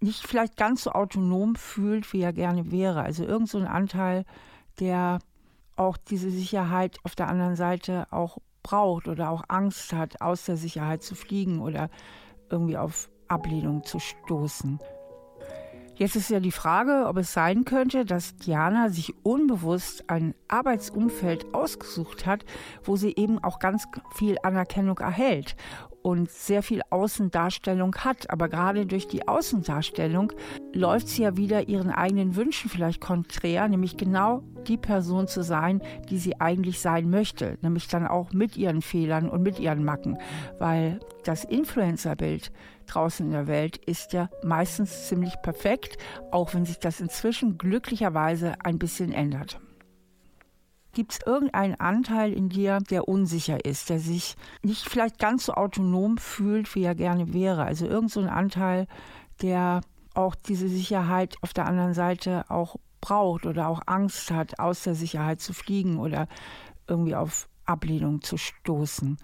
[0.00, 3.02] nicht vielleicht ganz so autonom fühlt, wie er gerne wäre.
[3.02, 4.24] Also irgend so Anteil,
[4.80, 5.18] der
[5.76, 10.56] auch diese Sicherheit auf der anderen Seite auch braucht oder auch Angst hat, aus der
[10.56, 11.88] Sicherheit zu fliegen oder
[12.50, 14.78] irgendwie auf Ablehnung zu stoßen.
[15.94, 21.54] Jetzt ist ja die Frage, ob es sein könnte, dass Diana sich unbewusst ein Arbeitsumfeld
[21.54, 22.44] ausgesucht hat,
[22.84, 25.56] wo sie eben auch ganz viel Anerkennung erhält
[26.06, 28.30] und sehr viel Außendarstellung hat.
[28.30, 30.32] Aber gerade durch die Außendarstellung
[30.72, 35.82] läuft sie ja wieder ihren eigenen Wünschen vielleicht konträr, nämlich genau die Person zu sein,
[36.08, 40.16] die sie eigentlich sein möchte, nämlich dann auch mit ihren Fehlern und mit ihren Macken,
[40.60, 42.52] weil das Influencerbild
[42.86, 45.98] draußen in der Welt ist ja meistens ziemlich perfekt,
[46.30, 49.58] auch wenn sich das inzwischen glücklicherweise ein bisschen ändert.
[50.96, 55.52] Gibt es irgendeinen Anteil in dir, der unsicher ist, der sich nicht vielleicht ganz so
[55.52, 57.64] autonom fühlt, wie er gerne wäre?
[57.64, 58.86] Also irgend so Anteil,
[59.42, 59.82] der
[60.14, 64.94] auch diese Sicherheit auf der anderen Seite auch braucht oder auch Angst hat, aus der
[64.94, 66.28] Sicherheit zu fliegen oder
[66.88, 69.18] irgendwie auf Ablehnung zu stoßen.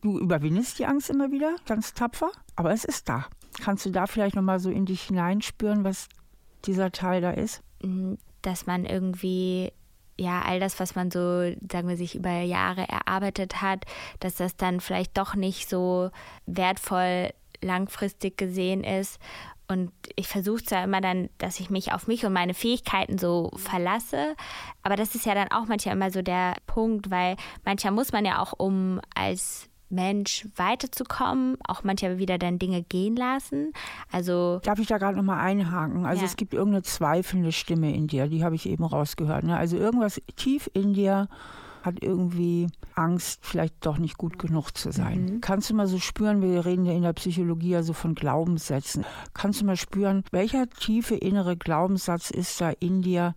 [0.00, 3.26] Du überwindest die Angst immer wieder, ganz tapfer, aber es ist da.
[3.60, 6.08] Kannst du da vielleicht nochmal so in dich hineinspüren, was
[6.64, 7.62] dieser Teil da ist?
[8.42, 9.72] Dass man irgendwie
[10.18, 13.84] ja, all das, was man so, sagen wir, sich über Jahre erarbeitet hat,
[14.20, 16.10] dass das dann vielleicht doch nicht so
[16.46, 19.18] wertvoll langfristig gesehen ist.
[19.68, 23.50] Und ich versuche zwar immer dann, dass ich mich auf mich und meine Fähigkeiten so
[23.56, 24.34] verlasse,
[24.82, 28.26] aber das ist ja dann auch manchmal immer so der Punkt, weil manchmal muss man
[28.26, 33.72] ja auch, um als Mensch weiterzukommen, auch manchmal wieder dann Dinge gehen lassen.
[34.10, 36.06] Also darf ich da gerade noch mal einhaken?
[36.06, 36.26] Also ja.
[36.26, 39.44] es gibt irgendeine zweifelnde Stimme in dir, die habe ich eben rausgehört.
[39.44, 39.56] Ne?
[39.56, 41.28] Also irgendwas tief in dir
[41.82, 45.24] hat irgendwie Angst, vielleicht doch nicht gut genug zu sein.
[45.24, 45.40] Mhm.
[45.40, 49.04] Kannst du mal so spüren, wir reden ja in der Psychologie ja so von Glaubenssätzen.
[49.34, 53.34] Kannst du mal spüren, welcher tiefe innere Glaubenssatz ist da in dir,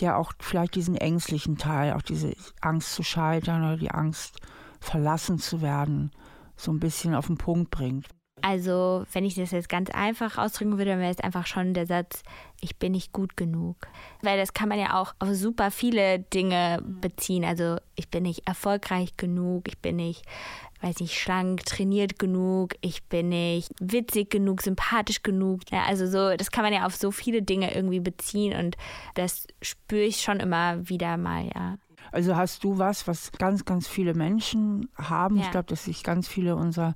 [0.00, 4.38] der auch vielleicht diesen ängstlichen Teil, auch diese Angst zu scheitern oder die Angst
[4.80, 6.10] verlassen zu werden,
[6.56, 8.06] so ein bisschen auf den Punkt bringt.
[8.42, 11.86] Also, wenn ich das jetzt ganz einfach ausdrücken würde, dann wäre es einfach schon der
[11.86, 12.22] Satz,
[12.62, 13.76] ich bin nicht gut genug.
[14.22, 17.44] Weil das kann man ja auch auf super viele Dinge beziehen.
[17.44, 20.24] Also, ich bin nicht erfolgreich genug, ich bin nicht
[20.80, 25.60] weiß nicht, schlank, trainiert genug, ich bin nicht witzig genug, sympathisch genug.
[25.70, 28.76] Ja, also so, das kann man ja auf so viele Dinge irgendwie beziehen und
[29.14, 31.76] das spüre ich schon immer wieder mal, ja.
[32.12, 35.36] Also hast du was, was ganz, ganz viele Menschen haben.
[35.36, 35.42] Ja.
[35.42, 36.94] Ich glaube, dass sich ganz viele unserer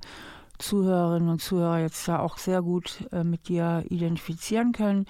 [0.58, 5.06] Zuhörerinnen und Zuhörer jetzt da auch sehr gut äh, mit dir identifizieren können.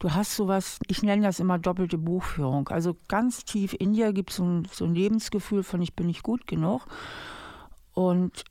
[0.00, 2.68] Du hast sowas, ich nenne das immer doppelte Buchführung.
[2.68, 6.06] Also ganz tief in dir gibt es so, ein, so ein Lebensgefühl von, ich bin
[6.06, 6.86] nicht gut genug.
[7.92, 8.44] Und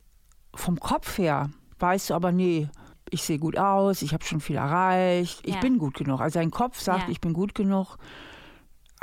[0.56, 2.70] vom Kopf her weißt du aber, nee,
[3.10, 5.62] ich sehe gut aus, ich habe schon viel erreicht, ich ja.
[5.62, 6.22] bin gut genug.
[6.22, 7.10] Also dein Kopf sagt, ja.
[7.10, 7.98] ich bin gut genug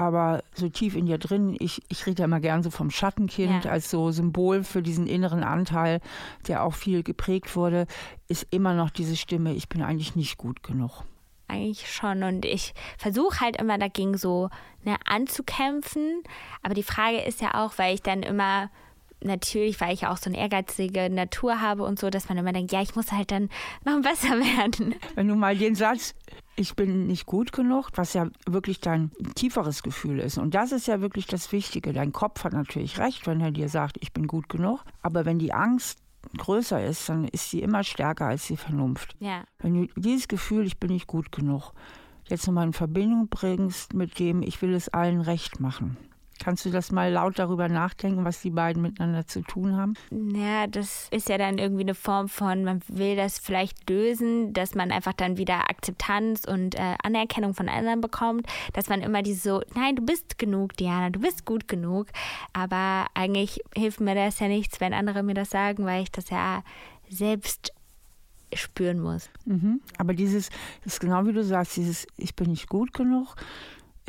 [0.01, 3.67] aber so tief in dir drin, ich, ich rede ja immer gern so vom Schattenkind
[3.67, 3.71] ja.
[3.71, 6.01] als so Symbol für diesen inneren Anteil,
[6.49, 7.87] der auch viel geprägt wurde,
[8.27, 11.05] ist immer noch diese Stimme, ich bin eigentlich nicht gut genug.
[11.49, 14.49] Eigentlich schon und ich versuche halt immer dagegen so
[14.85, 16.23] ne, anzukämpfen,
[16.63, 18.71] aber die Frage ist ja auch, weil ich dann immer
[19.23, 22.73] natürlich, weil ich auch so eine ehrgeizige Natur habe und so, dass man immer denkt,
[22.73, 23.51] ja, ich muss halt dann
[23.85, 24.95] noch besser werden.
[25.15, 26.15] Wenn du mal den Satz,
[26.61, 30.37] ich bin nicht gut genug, was ja wirklich dein tieferes Gefühl ist.
[30.37, 31.95] Und das ist ja wirklich das Wichtige.
[31.95, 34.81] Dein Kopf hat natürlich recht, wenn er dir sagt, ich bin gut genug.
[35.01, 35.99] Aber wenn die Angst
[36.37, 39.17] größer ist, dann ist sie immer stärker als die Vernunft.
[39.21, 39.45] Ja.
[39.59, 41.73] Wenn du dieses Gefühl, ich bin nicht gut genug,
[42.27, 45.97] jetzt nochmal in Verbindung bringst mit dem, ich will es allen recht machen
[46.43, 49.95] Kannst du das mal laut darüber nachdenken, was die beiden miteinander zu tun haben?
[50.11, 54.75] Ja, das ist ja dann irgendwie eine Form von, man will das vielleicht lösen, dass
[54.75, 59.35] man einfach dann wieder Akzeptanz und äh, Anerkennung von anderen bekommt, dass man immer die
[59.35, 62.07] so, nein, du bist genug, Diana, du bist gut genug.
[62.55, 66.31] Aber eigentlich hilft mir das ja nichts, wenn andere mir das sagen, weil ich das
[66.31, 66.63] ja
[67.11, 67.73] selbst
[68.55, 69.31] spüren muss.
[69.45, 69.81] Mhm.
[69.99, 70.51] Aber dieses,
[70.85, 73.37] das ist genau wie du sagst, dieses Ich bin nicht gut genug,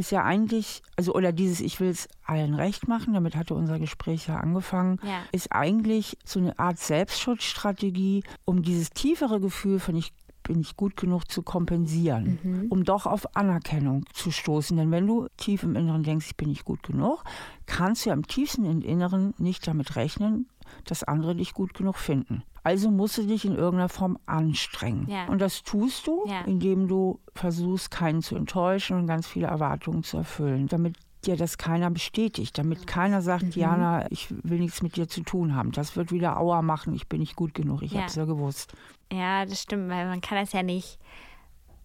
[0.01, 3.77] ist ja eigentlich, also oder dieses Ich will es allen recht machen, damit hatte unser
[3.77, 5.21] Gespräch ja angefangen, ja.
[5.31, 10.11] ist eigentlich so eine Art Selbstschutzstrategie, um dieses tiefere Gefühl von ich
[10.41, 12.65] bin ich gut genug zu kompensieren, mhm.
[12.69, 14.75] um doch auf Anerkennung zu stoßen.
[14.75, 17.23] Denn wenn du tief im Inneren denkst, ich bin nicht gut genug,
[17.67, 20.47] kannst du ja im tiefsten Inneren nicht damit rechnen,
[20.85, 22.43] dass andere dich gut genug finden.
[22.63, 25.07] Also musst du dich in irgendeiner Form anstrengen.
[25.09, 25.25] Ja.
[25.25, 26.41] Und das tust du, ja.
[26.41, 31.57] indem du versuchst, keinen zu enttäuschen und ganz viele Erwartungen zu erfüllen, damit dir das
[31.57, 33.51] keiner bestätigt, damit keiner sagt, mhm.
[33.51, 35.71] Diana, ich will nichts mit dir zu tun haben.
[35.71, 37.99] Das wird wieder Auer machen, ich bin nicht gut genug, ich ja.
[37.99, 38.73] habe es ja gewusst.
[39.11, 40.99] Ja, das stimmt, weil man kann das ja nicht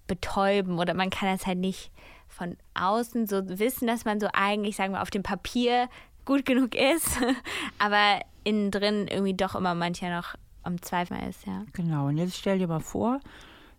[0.06, 1.90] betäuben oder man kann das halt nicht
[2.28, 5.88] von außen so wissen, dass man so eigentlich, sagen wir, auf dem Papier
[6.26, 7.18] gut genug ist,
[7.78, 11.64] aber innen drin irgendwie doch immer mancher noch am Zweifel ist, ja.
[11.72, 13.20] Genau, und jetzt stell dir mal vor,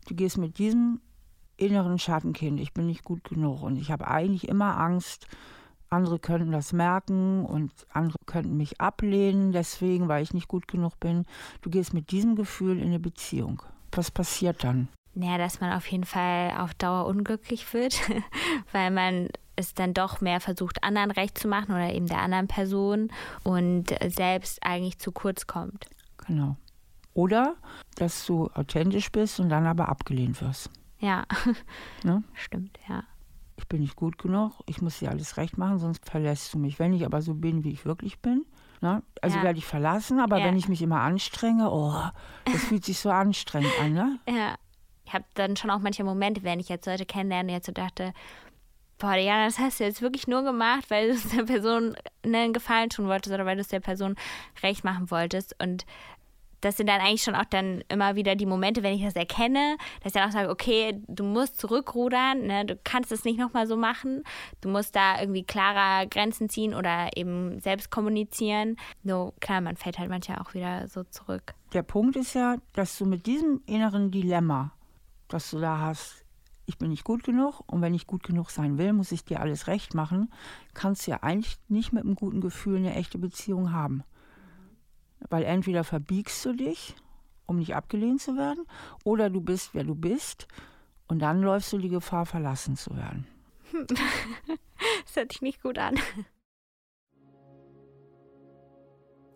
[0.08, 1.00] du gehst mit diesem
[1.58, 5.28] inneren Schattenkind, ich bin nicht gut genug und ich habe eigentlich immer Angst,
[5.90, 11.00] andere könnten das merken und andere könnten mich ablehnen, deswegen, weil ich nicht gut genug
[11.00, 11.26] bin.
[11.62, 13.62] Du gehst mit diesem Gefühl in eine Beziehung.
[13.92, 14.90] Was passiert dann?
[15.14, 18.00] Naja, dass man auf jeden Fall auf Dauer unglücklich wird,
[18.72, 22.48] weil man es dann doch mehr versucht, anderen recht zu machen oder eben der anderen
[22.48, 23.10] Person
[23.44, 25.88] und selbst eigentlich zu kurz kommt.
[26.26, 26.56] Genau.
[27.14, 27.56] Oder
[27.96, 30.70] dass du authentisch bist und dann aber abgelehnt wirst.
[31.00, 31.26] Ja,
[32.04, 32.24] ne?
[32.34, 33.04] stimmt, ja.
[33.58, 36.78] Ich bin nicht gut genug, ich muss dir alles recht machen, sonst verlässt du mich.
[36.78, 38.46] Wenn ich aber so bin, wie ich wirklich bin,
[38.82, 39.02] ne?
[39.22, 39.44] also ja.
[39.44, 40.46] werde ich verlassen, aber ja.
[40.46, 42.04] wenn ich mich immer anstrenge, oh,
[42.46, 44.20] das fühlt sich so anstrengend an, ne?
[44.30, 44.56] Ja.
[45.06, 48.14] Ich habe dann schon auch manche Momente, wenn ich jetzt Leute kennenlerne, jetzt so dachte,
[48.98, 52.54] boah, Diana, das hast du jetzt wirklich nur gemacht, weil du es der Person einen
[52.54, 54.16] Gefallen tun wolltest oder weil du es der Person
[54.64, 55.56] recht machen wolltest.
[55.62, 55.86] Und
[56.62, 59.78] das sind dann eigentlich schon auch dann immer wieder die Momente, wenn ich das erkenne,
[60.00, 62.66] dass ich dann auch sage, okay, du musst zurückrudern, ne?
[62.66, 64.24] du kannst es nicht nochmal so machen,
[64.62, 68.78] du musst da irgendwie klarer Grenzen ziehen oder eben selbst kommunizieren.
[69.04, 71.54] So, klar, man fällt halt manchmal auch wieder so zurück.
[71.74, 74.72] Der Punkt ist ja, dass du mit diesem inneren Dilemma,
[75.28, 76.24] das du da hast,
[76.68, 79.40] ich bin nicht gut genug und wenn ich gut genug sein will, muss ich dir
[79.40, 80.32] alles recht machen,
[80.74, 84.04] kannst du ja eigentlich nicht mit einem guten Gefühl eine echte Beziehung haben.
[85.30, 86.94] Weil entweder verbiegst du dich,
[87.46, 88.66] um nicht abgelehnt zu werden,
[89.06, 90.48] oder du bist, wer du bist,
[91.08, 93.26] und dann läufst du die Gefahr, verlassen zu werden.
[93.88, 95.96] das hört sich nicht gut an.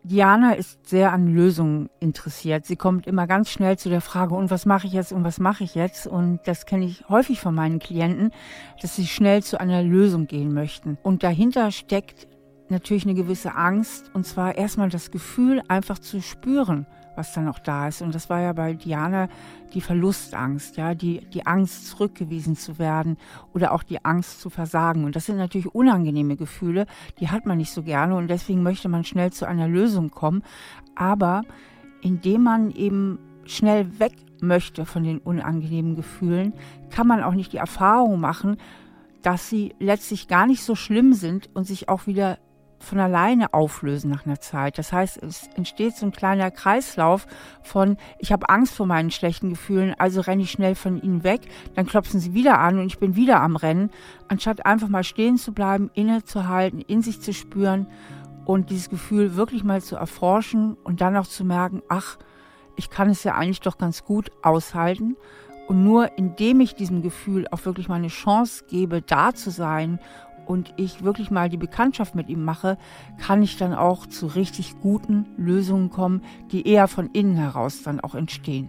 [0.04, 2.66] Diana ist sehr an Lösungen interessiert.
[2.66, 5.38] Sie kommt immer ganz schnell zu der Frage, und was mache ich jetzt und was
[5.38, 6.08] mache ich jetzt?
[6.08, 8.32] Und das kenne ich häufig von meinen Klienten,
[8.80, 10.98] dass sie schnell zu einer Lösung gehen möchten.
[11.04, 12.26] Und dahinter steckt
[12.68, 17.58] natürlich eine gewisse Angst und zwar erstmal das Gefühl, einfach zu spüren, was dann auch
[17.58, 18.02] da ist.
[18.02, 19.28] Und das war ja bei Diana
[19.74, 23.16] die Verlustangst, ja, die, die Angst, zurückgewiesen zu werden
[23.54, 25.04] oder auch die Angst zu versagen.
[25.04, 26.86] Und das sind natürlich unangenehme Gefühle,
[27.18, 30.42] die hat man nicht so gerne und deswegen möchte man schnell zu einer Lösung kommen.
[30.94, 31.42] Aber
[32.00, 36.52] indem man eben schnell weg möchte von den unangenehmen Gefühlen,
[36.90, 38.56] kann man auch nicht die Erfahrung machen,
[39.22, 42.38] dass sie letztlich gar nicht so schlimm sind und sich auch wieder
[42.82, 44.78] von alleine auflösen nach einer Zeit.
[44.78, 47.26] Das heißt, es entsteht so ein kleiner Kreislauf
[47.62, 51.42] von, ich habe Angst vor meinen schlechten Gefühlen, also renne ich schnell von ihnen weg,
[51.74, 53.90] dann klopfen sie wieder an und ich bin wieder am Rennen,
[54.28, 57.86] anstatt einfach mal stehen zu bleiben, innezuhalten, in sich zu spüren
[58.44, 62.18] und dieses Gefühl wirklich mal zu erforschen und dann auch zu merken, ach,
[62.76, 65.16] ich kann es ja eigentlich doch ganz gut aushalten.
[65.68, 70.00] Und nur indem ich diesem Gefühl auch wirklich mal eine Chance gebe, da zu sein
[70.46, 72.78] und ich wirklich mal die Bekanntschaft mit ihm mache,
[73.18, 78.00] kann ich dann auch zu richtig guten Lösungen kommen, die eher von innen heraus dann
[78.00, 78.68] auch entstehen.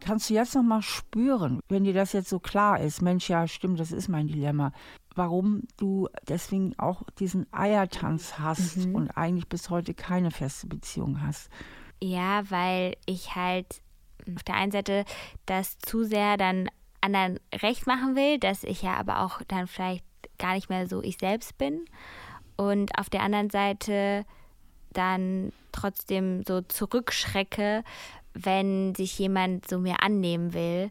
[0.00, 3.48] Kannst du jetzt noch mal spüren, wenn dir das jetzt so klar ist, Mensch, ja,
[3.48, 4.72] stimmt, das ist mein Dilemma,
[5.14, 8.94] warum du deswegen auch diesen Eiertanz hast mhm.
[8.94, 11.48] und eigentlich bis heute keine feste Beziehung hast?
[12.02, 13.82] Ja, weil ich halt
[14.34, 15.04] auf der einen Seite
[15.46, 16.68] das zu sehr dann
[17.04, 20.04] anderen recht machen will, dass ich ja aber auch dann vielleicht
[20.38, 21.84] gar nicht mehr so ich selbst bin.
[22.56, 24.24] Und auf der anderen Seite
[24.92, 27.82] dann trotzdem so zurückschrecke,
[28.32, 30.90] wenn sich jemand so mir annehmen will,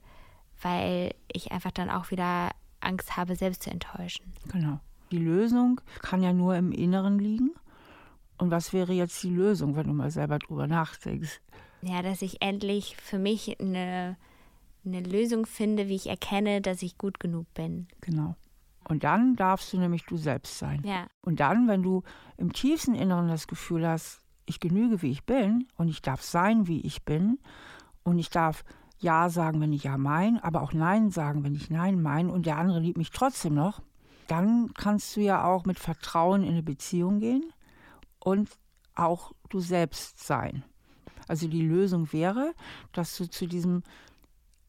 [0.62, 4.26] weil ich einfach dann auch wieder Angst habe, selbst zu enttäuschen.
[4.52, 4.80] Genau.
[5.12, 7.52] Die Lösung kann ja nur im Inneren liegen.
[8.38, 11.39] Und was wäre jetzt die Lösung, wenn du mal selber drüber nachdenkst?
[11.82, 14.17] Ja, dass ich endlich für mich eine
[14.86, 17.88] eine Lösung finde, wie ich erkenne, dass ich gut genug bin.
[18.02, 18.36] Genau.
[18.88, 20.82] Und dann darfst du nämlich du selbst sein.
[20.86, 21.08] Ja.
[21.22, 22.04] Und dann, wenn du
[22.38, 26.67] im tiefsten Inneren das Gefühl hast, ich genüge, wie ich bin und ich darf sein,
[26.67, 27.39] wie ich bin
[28.04, 28.65] und ich darf
[29.00, 32.46] Ja sagen, wenn ich Ja mein, aber auch Nein sagen, wenn ich Nein mein und
[32.46, 33.82] der andere liebt mich trotzdem noch,
[34.28, 37.54] dann kannst du ja auch mit Vertrauen in eine Beziehung gehen
[38.19, 38.50] und
[38.96, 40.63] auch du selbst sein.
[41.28, 42.54] Also die Lösung wäre,
[42.91, 43.84] dass du zu diesem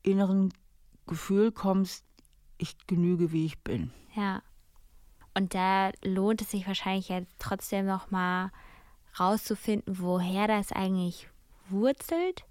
[0.04, 0.52] inneren
[1.06, 2.04] Gefühl kommst,
[2.58, 3.92] ich genüge, wie ich bin.
[4.14, 4.42] Ja.
[5.34, 8.52] Und da lohnt es sich wahrscheinlich jetzt trotzdem noch mal
[9.18, 11.28] rauszufinden, woher das eigentlich
[11.68, 12.44] wurzelt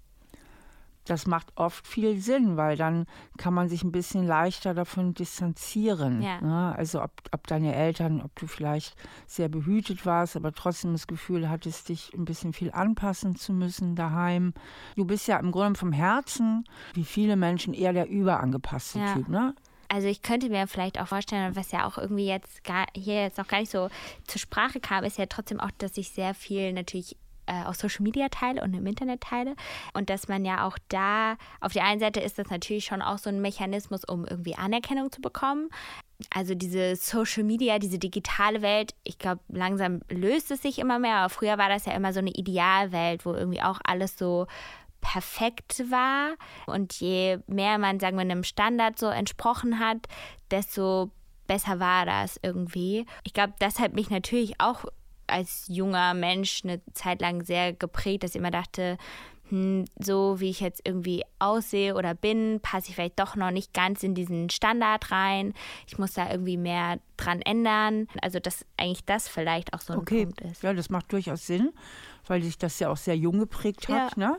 [1.04, 6.22] das macht oft viel Sinn, weil dann kann man sich ein bisschen leichter davon distanzieren.
[6.22, 6.40] Ja.
[6.40, 6.74] Ne?
[6.76, 11.48] Also ob, ob deine Eltern, ob du vielleicht sehr behütet warst, aber trotzdem das Gefühl
[11.48, 14.54] hattest, dich ein bisschen viel anpassen zu müssen daheim.
[14.96, 16.64] Du bist ja im Grunde vom Herzen,
[16.94, 19.14] wie viele Menschen, eher der überangepasste ja.
[19.14, 19.28] Typ.
[19.28, 19.54] Ne?
[19.88, 23.38] Also ich könnte mir vielleicht auch vorstellen, was ja auch irgendwie jetzt gar, hier jetzt
[23.38, 23.88] noch gar nicht so
[24.26, 28.02] zur Sprache kam, ist ja trotzdem auch, dass ich sehr viel natürlich äh, auf Social
[28.02, 29.54] Media teile und im Internet teile.
[29.92, 33.18] Und dass man ja auch da, auf der einen Seite ist das natürlich schon auch
[33.18, 35.68] so ein Mechanismus, um irgendwie Anerkennung zu bekommen.
[36.32, 41.16] Also diese Social Media, diese digitale Welt, ich glaube, langsam löst es sich immer mehr.
[41.16, 44.46] Aber früher war das ja immer so eine Idealwelt, wo irgendwie auch alles so
[45.00, 46.34] perfekt war.
[46.66, 49.98] Und je mehr man, sagen wir, einem Standard so entsprochen hat,
[50.50, 51.10] desto
[51.46, 53.06] besser war das irgendwie.
[53.22, 54.86] Ich glaube, das hat mich natürlich auch
[55.26, 58.98] als junger Mensch eine Zeit lang sehr geprägt, dass ich immer dachte,
[59.50, 63.74] hm, so wie ich jetzt irgendwie aussehe oder bin, passe ich vielleicht doch noch nicht
[63.74, 65.52] ganz in diesen Standard rein.
[65.86, 68.08] Ich muss da irgendwie mehr dran ändern.
[68.22, 70.24] Also, dass eigentlich das vielleicht auch so ein okay.
[70.24, 70.62] Punkt ist.
[70.62, 71.72] Ja, das macht durchaus Sinn,
[72.26, 74.30] weil sich das ja auch sehr jung geprägt hat, ja.
[74.30, 74.38] ne?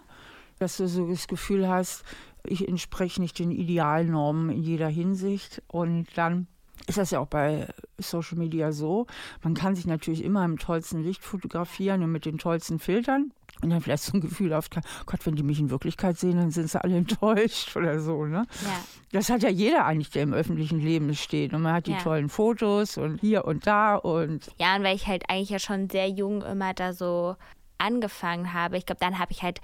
[0.58, 2.04] Dass du so das Gefühl hast,
[2.44, 6.48] ich entspreche nicht den Idealnormen in jeder Hinsicht und dann
[6.88, 9.08] ist das ja auch bei Social Media so.
[9.42, 13.32] Man kann sich natürlich immer im tollsten Licht fotografieren und mit den tollsten Filtern.
[13.62, 16.52] Und dann vielleicht so ein Gefühl auf, Gott, wenn die mich in Wirklichkeit sehen, dann
[16.52, 18.26] sind sie alle enttäuscht oder so.
[18.26, 18.46] Ne?
[18.64, 18.84] Ja.
[19.12, 21.54] Das hat ja jeder eigentlich, der im öffentlichen Leben steht.
[21.54, 22.00] Und man hat die ja.
[22.00, 24.52] tollen Fotos und hier und da und.
[24.60, 27.36] Ja, und weil ich halt eigentlich ja schon sehr jung immer da so
[27.78, 28.78] angefangen habe.
[28.78, 29.62] Ich glaube, dann habe ich halt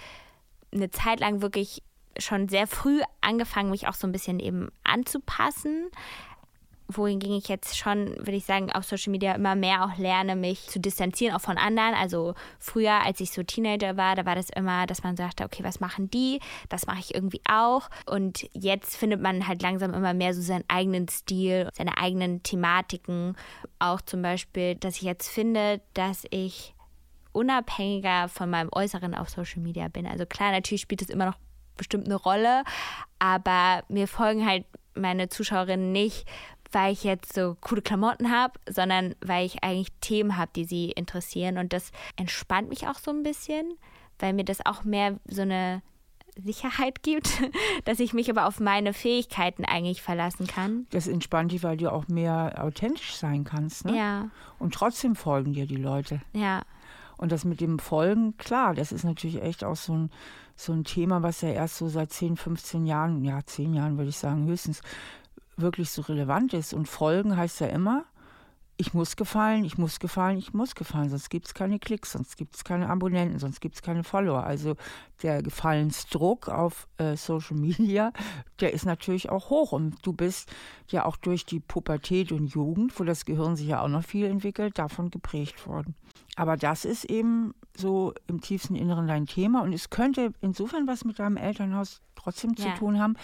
[0.73, 1.83] eine Zeit lang wirklich
[2.17, 5.89] schon sehr früh angefangen, mich auch so ein bisschen eben anzupassen
[6.97, 10.67] wohingegen ich jetzt schon, würde ich sagen, auf Social Media immer mehr auch lerne, mich
[10.67, 11.93] zu distanzieren, auch von anderen.
[11.93, 15.63] Also früher, als ich so Teenager war, da war das immer, dass man sagte, okay,
[15.63, 16.39] was machen die?
[16.69, 17.89] Das mache ich irgendwie auch.
[18.05, 23.35] Und jetzt findet man halt langsam immer mehr so seinen eigenen Stil, seine eigenen Thematiken.
[23.79, 26.73] Auch zum Beispiel, dass ich jetzt finde, dass ich
[27.33, 30.05] unabhängiger von meinem Äußeren auf Social Media bin.
[30.05, 31.37] Also klar, natürlich spielt es immer noch
[31.77, 32.63] bestimmt eine Rolle,
[33.19, 36.27] aber mir folgen halt meine Zuschauerinnen nicht,
[36.71, 40.91] weil ich jetzt so coole Klamotten habe, sondern weil ich eigentlich Themen habe, die sie
[40.91, 41.57] interessieren.
[41.57, 43.73] Und das entspannt mich auch so ein bisschen.
[44.19, 45.81] weil mir das auch mehr so eine
[46.37, 47.29] Sicherheit gibt,
[47.85, 50.85] dass ich mich aber auf meine Fähigkeiten eigentlich verlassen kann.
[50.91, 53.85] Das entspannt dich, weil du auch mehr authentisch sein kannst.
[53.85, 53.97] Ne?
[53.97, 54.29] Ja.
[54.59, 56.21] Und trotzdem folgen dir die Leute.
[56.33, 56.61] Ja.
[57.17, 60.11] Und das mit dem Folgen, klar, das ist natürlich echt auch so ein,
[60.55, 64.09] so ein Thema, was ja erst so seit 10, 15 Jahren, ja, 10 Jahren würde
[64.09, 64.81] ich sagen, höchstens
[65.57, 66.73] wirklich so relevant ist.
[66.73, 68.05] Und Folgen heißt ja immer,
[68.77, 72.35] ich muss gefallen, ich muss gefallen, ich muss gefallen, sonst gibt es keine Klicks, sonst
[72.35, 74.43] gibt es keine Abonnenten, sonst gibt es keine Follower.
[74.43, 74.75] Also
[75.21, 78.11] der Gefallensdruck auf äh, Social Media,
[78.59, 79.71] der ist natürlich auch hoch.
[79.71, 80.51] Und du bist
[80.87, 84.25] ja auch durch die Pubertät und Jugend, wo das Gehirn sich ja auch noch viel
[84.25, 85.93] entwickelt, davon geprägt worden.
[86.35, 91.05] Aber das ist eben so im tiefsten Inneren dein Thema und es könnte insofern was
[91.05, 92.73] mit deinem Elternhaus trotzdem zu Ja.
[92.75, 93.15] tun haben,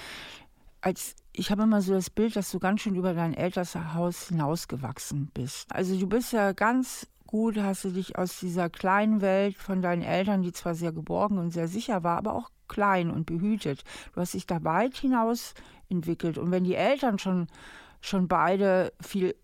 [0.88, 5.30] als ich habe immer so das Bild, dass du ganz schön über dein Elternhaus hinausgewachsen
[5.34, 5.68] bist.
[5.76, 10.02] Also du bist ja ganz gut, hast du dich aus dieser kleinen Welt von deinen
[10.02, 13.84] Eltern, die zwar sehr geborgen und sehr sicher war, aber auch klein und behütet.
[14.14, 15.56] Du hast dich da weit hinaus
[15.90, 16.38] entwickelt.
[16.38, 17.48] Und wenn die Eltern schon,
[18.00, 19.36] schon beide viel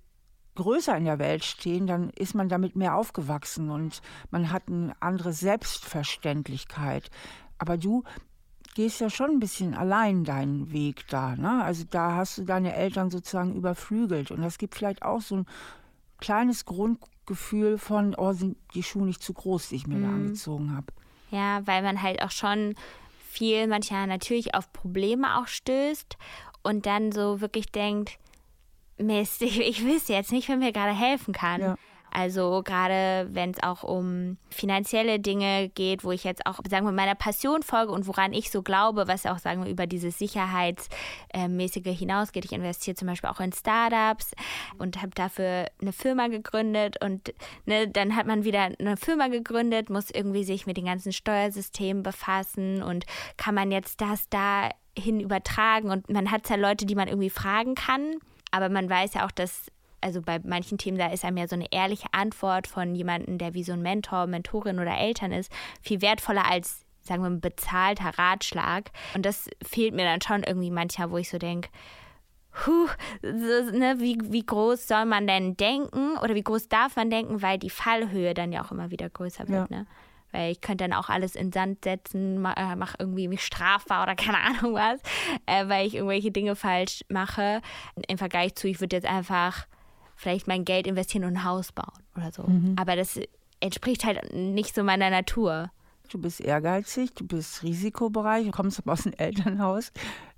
[0.56, 4.96] größer in der Welt stehen, dann ist man damit mehr aufgewachsen und man hat eine
[5.02, 7.12] andere Selbstverständlichkeit.
[7.58, 8.04] Aber du
[8.76, 11.36] gehst ja schon ein bisschen allein deinen Weg da.
[11.36, 11.64] Ne?
[11.64, 14.32] Also da hast du deine Eltern sozusagen überflügelt.
[14.32, 15.46] Und das gibt vielleicht auch so ein
[16.20, 20.76] kleines Grundgefühl von, oh, sind die Schuhe nicht zu groß, die ich mir da angezogen
[20.76, 20.88] habe.
[21.32, 22.76] Ja, weil man halt auch schon
[23.30, 26.18] viel manchmal natürlich auf Probleme auch stößt
[26.62, 28.20] und dann so wirklich denkt,
[28.98, 31.62] Mist, ich, ich weiß jetzt nicht, wer mir gerade helfen kann.
[31.62, 31.76] Ja.
[32.16, 36.92] Also gerade wenn es auch um finanzielle Dinge geht, wo ich jetzt auch, sagen wir,
[36.92, 41.98] meiner Passion folge und woran ich so glaube, was auch, sagen wir, über dieses Sicherheitsmäßige
[41.98, 42.46] hinausgeht.
[42.46, 44.32] Ich investiere zum Beispiel auch in Startups
[44.78, 47.34] und habe dafür eine Firma gegründet und
[47.66, 52.04] ne, dann hat man wieder eine Firma gegründet, muss irgendwie sich mit den ganzen Steuersystemen
[52.04, 53.06] befassen und
[53.38, 57.74] kann man jetzt das dahin übertragen und man hat ja Leute, die man irgendwie fragen
[57.74, 58.18] kann,
[58.52, 59.72] aber man weiß ja auch, dass
[60.04, 63.54] also bei manchen Themen, da ist einem ja so eine ehrliche Antwort von jemandem, der
[63.54, 65.52] wie so ein Mentor, Mentorin oder Eltern ist,
[65.82, 68.92] viel wertvoller als, sagen wir, ein bezahlter Ratschlag.
[69.16, 71.70] Und das fehlt mir dann schon irgendwie manchmal, wo ich so denke,
[72.56, 72.88] Puh,
[73.24, 77.42] so, ne, wie, wie groß soll man denn denken oder wie groß darf man denken,
[77.42, 79.72] weil die Fallhöhe dann ja auch immer wieder größer wird.
[79.72, 79.78] Ja.
[79.78, 79.88] Ne?
[80.32, 84.04] Weil ich könnte dann auch alles in Sand setzen, ma- äh, mach irgendwie mich strafbar
[84.04, 85.02] oder keine Ahnung was,
[85.48, 87.62] äh, weil ich irgendwelche Dinge falsch mache.
[88.08, 89.66] Im Vergleich zu, ich würde jetzt einfach
[90.24, 92.46] vielleicht mein Geld investieren und ein Haus bauen oder so.
[92.78, 93.20] Aber das
[93.60, 95.70] entspricht halt nicht so meiner Natur.
[96.10, 99.92] Du bist ehrgeizig, du bist risikobereich, du kommst aus einem Elternhaus,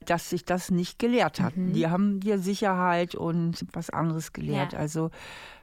[0.06, 1.54] dass sich das nicht gelehrt hat.
[1.56, 4.74] Die haben dir Sicherheit und was anderes gelehrt.
[4.74, 4.80] Ja.
[4.80, 5.12] Also,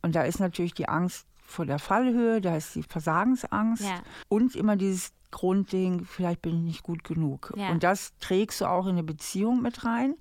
[0.02, 4.02] und da ist natürlich die Angst vor der Fallhöhe, da ist die Versagensangst Ja.
[4.28, 7.52] und immer dieses Grundding, vielleicht bin ich nicht gut genug.
[7.56, 7.70] Ja.
[7.70, 10.14] Und das trägst du auch in eine Beziehung mit rein.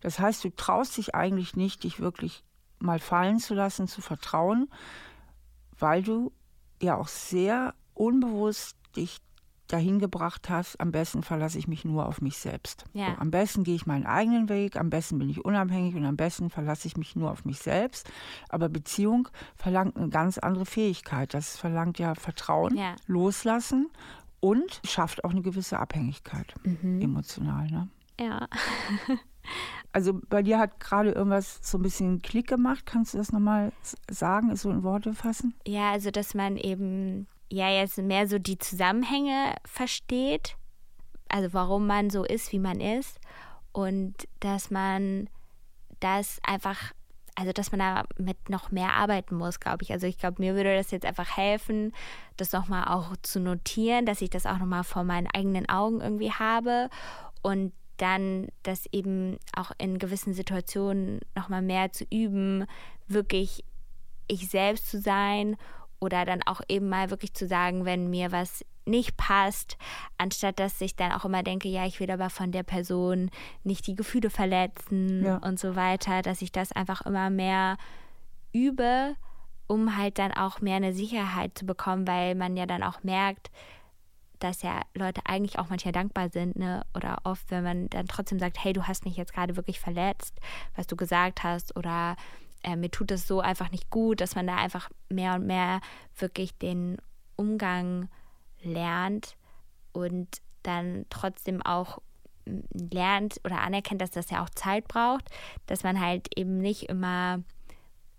[0.00, 2.44] Das heißt, du traust dich eigentlich nicht, dich wirklich
[2.82, 4.68] mal fallen zu lassen, zu vertrauen,
[5.78, 6.32] weil du
[6.80, 9.20] ja auch sehr unbewusst dich
[9.68, 12.84] dahin gebracht hast, am besten verlasse ich mich nur auf mich selbst.
[12.92, 13.06] Ja.
[13.14, 16.16] So, am besten gehe ich meinen eigenen Weg, am besten bin ich unabhängig und am
[16.16, 18.10] besten verlasse ich mich nur auf mich selbst.
[18.50, 21.32] Aber Beziehung verlangt eine ganz andere Fähigkeit.
[21.32, 22.96] Das verlangt ja Vertrauen, Ja.
[23.06, 23.88] Loslassen
[24.40, 27.70] und schafft auch eine gewisse Abhängigkeit, emotional.
[27.70, 27.88] Ne?
[28.20, 28.48] Ja.
[29.92, 32.86] Also bei dir hat gerade irgendwas so ein bisschen Klick gemacht.
[32.86, 33.72] Kannst du das nochmal
[34.10, 35.54] sagen, so in Worte fassen?
[35.66, 40.56] Ja, also dass man eben ja jetzt mehr so die Zusammenhänge versteht,
[41.28, 43.20] also warum man so ist, wie man ist
[43.72, 45.28] und dass man
[46.00, 46.92] das einfach,
[47.34, 49.92] also dass man da mit noch mehr arbeiten muss, glaube ich.
[49.92, 51.92] Also ich glaube, mir würde das jetzt einfach helfen,
[52.36, 56.32] das nochmal auch zu notieren, dass ich das auch nochmal vor meinen eigenen Augen irgendwie
[56.32, 56.88] habe
[57.42, 62.66] und dann das eben auch in gewissen Situationen nochmal mehr zu üben,
[63.08, 63.64] wirklich
[64.28, 65.56] ich selbst zu sein
[66.00, 69.76] oder dann auch eben mal wirklich zu sagen, wenn mir was nicht passt,
[70.18, 73.30] anstatt dass ich dann auch immer denke, ja, ich will aber von der Person
[73.62, 75.36] nicht die Gefühle verletzen Ja.
[75.36, 77.76] und so weiter, dass ich das einfach immer mehr
[78.52, 79.14] übe,
[79.68, 83.50] um halt dann auch mehr eine Sicherheit zu bekommen, weil man ja dann auch merkt,
[84.42, 86.84] dass ja Leute eigentlich auch manchmal dankbar sind, ne?
[86.94, 90.38] Oder oft, wenn man dann trotzdem sagt, hey, du hast mich jetzt gerade wirklich verletzt,
[90.76, 92.16] was du gesagt hast, oder
[92.62, 95.80] äh, mir tut das so einfach nicht gut, dass man da einfach mehr und mehr
[96.16, 96.98] wirklich den
[97.36, 98.08] Umgang
[98.62, 99.36] lernt
[99.92, 100.28] und
[100.62, 101.98] dann trotzdem auch
[102.46, 105.28] m, lernt oder anerkennt, dass das ja auch Zeit braucht,
[105.66, 107.42] dass man halt eben nicht immer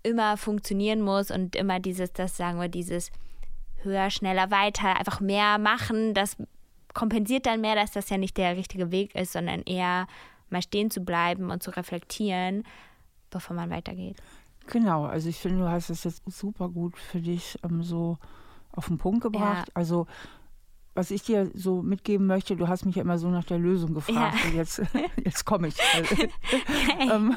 [0.04, 3.10] immer funktionieren muss und immer dieses, das sagen wir, dieses
[3.84, 6.14] höher, schneller, weiter, einfach mehr machen.
[6.14, 6.36] Das
[6.92, 10.06] kompensiert dann mehr, dass das ja nicht der richtige Weg ist, sondern eher
[10.50, 12.64] mal stehen zu bleiben und zu reflektieren,
[13.30, 14.16] bevor man weitergeht.
[14.66, 18.18] Genau, also ich finde, du hast es jetzt super gut für dich ähm, so
[18.72, 19.68] auf den Punkt gebracht.
[19.68, 19.74] Ja.
[19.74, 20.06] Also
[20.94, 23.94] was ich dir so mitgeben möchte, du hast mich ja immer so nach der Lösung
[23.94, 24.50] gefragt ja.
[24.50, 24.82] und jetzt,
[25.24, 25.76] jetzt komme ich.
[26.98, 27.36] Ähm,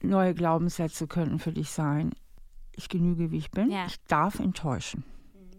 [0.00, 2.12] neue Glaubenssätze könnten für dich sein.
[2.74, 3.70] Ich genüge, wie ich bin.
[3.70, 3.86] Ja.
[3.86, 5.04] Ich darf enttäuschen.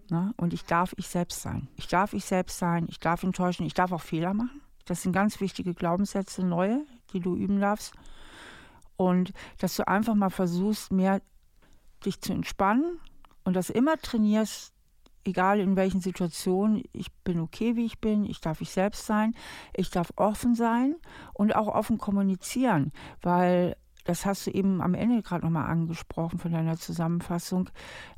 [0.09, 0.33] Ne?
[0.37, 1.67] Und ich darf ich selbst sein.
[1.75, 2.87] Ich darf ich selbst sein.
[2.89, 3.65] Ich darf enttäuschen.
[3.65, 4.61] Ich darf auch Fehler machen.
[4.85, 7.93] Das sind ganz wichtige Glaubenssätze, neue, die du üben darfst.
[8.97, 11.21] Und dass du einfach mal versuchst, mehr
[12.05, 12.99] dich zu entspannen
[13.43, 14.73] und das immer trainierst,
[15.25, 19.33] egal in welchen Situationen, ich bin okay, wie ich bin, ich darf ich selbst sein,
[19.73, 20.95] ich darf offen sein
[21.33, 22.91] und auch offen kommunizieren,
[23.21, 27.69] weil das hast du eben am Ende gerade nochmal angesprochen von deiner Zusammenfassung,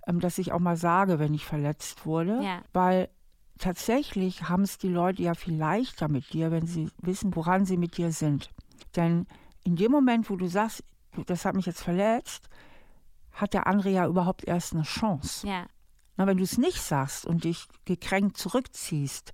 [0.07, 2.61] ähm, dass ich auch mal sage, wenn ich verletzt wurde, ja.
[2.73, 3.09] weil
[3.57, 7.77] tatsächlich haben es die Leute ja viel leichter mit dir, wenn sie wissen, woran sie
[7.77, 8.49] mit dir sind.
[8.95, 9.27] Denn
[9.63, 10.83] in dem Moment, wo du sagst,
[11.25, 12.49] das hat mich jetzt verletzt,
[13.31, 15.47] hat der andere ja überhaupt erst eine Chance.
[15.47, 15.65] Ja.
[16.17, 19.33] Na, wenn du es nicht sagst und dich gekränkt zurückziehst,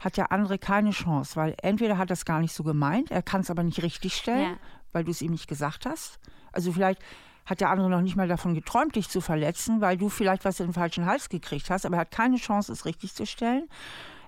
[0.00, 3.22] hat der andere keine Chance, weil entweder hat er es gar nicht so gemeint, er
[3.22, 4.58] kann es aber nicht richtig stellen, ja.
[4.92, 6.18] Weil du es ihm nicht gesagt hast.
[6.52, 7.00] Also vielleicht
[7.44, 10.60] hat der andere noch nicht mal davon geträumt, dich zu verletzen, weil du vielleicht was
[10.60, 13.68] in den falschen Hals gekriegt hast, aber er hat keine Chance, es richtig zu stellen.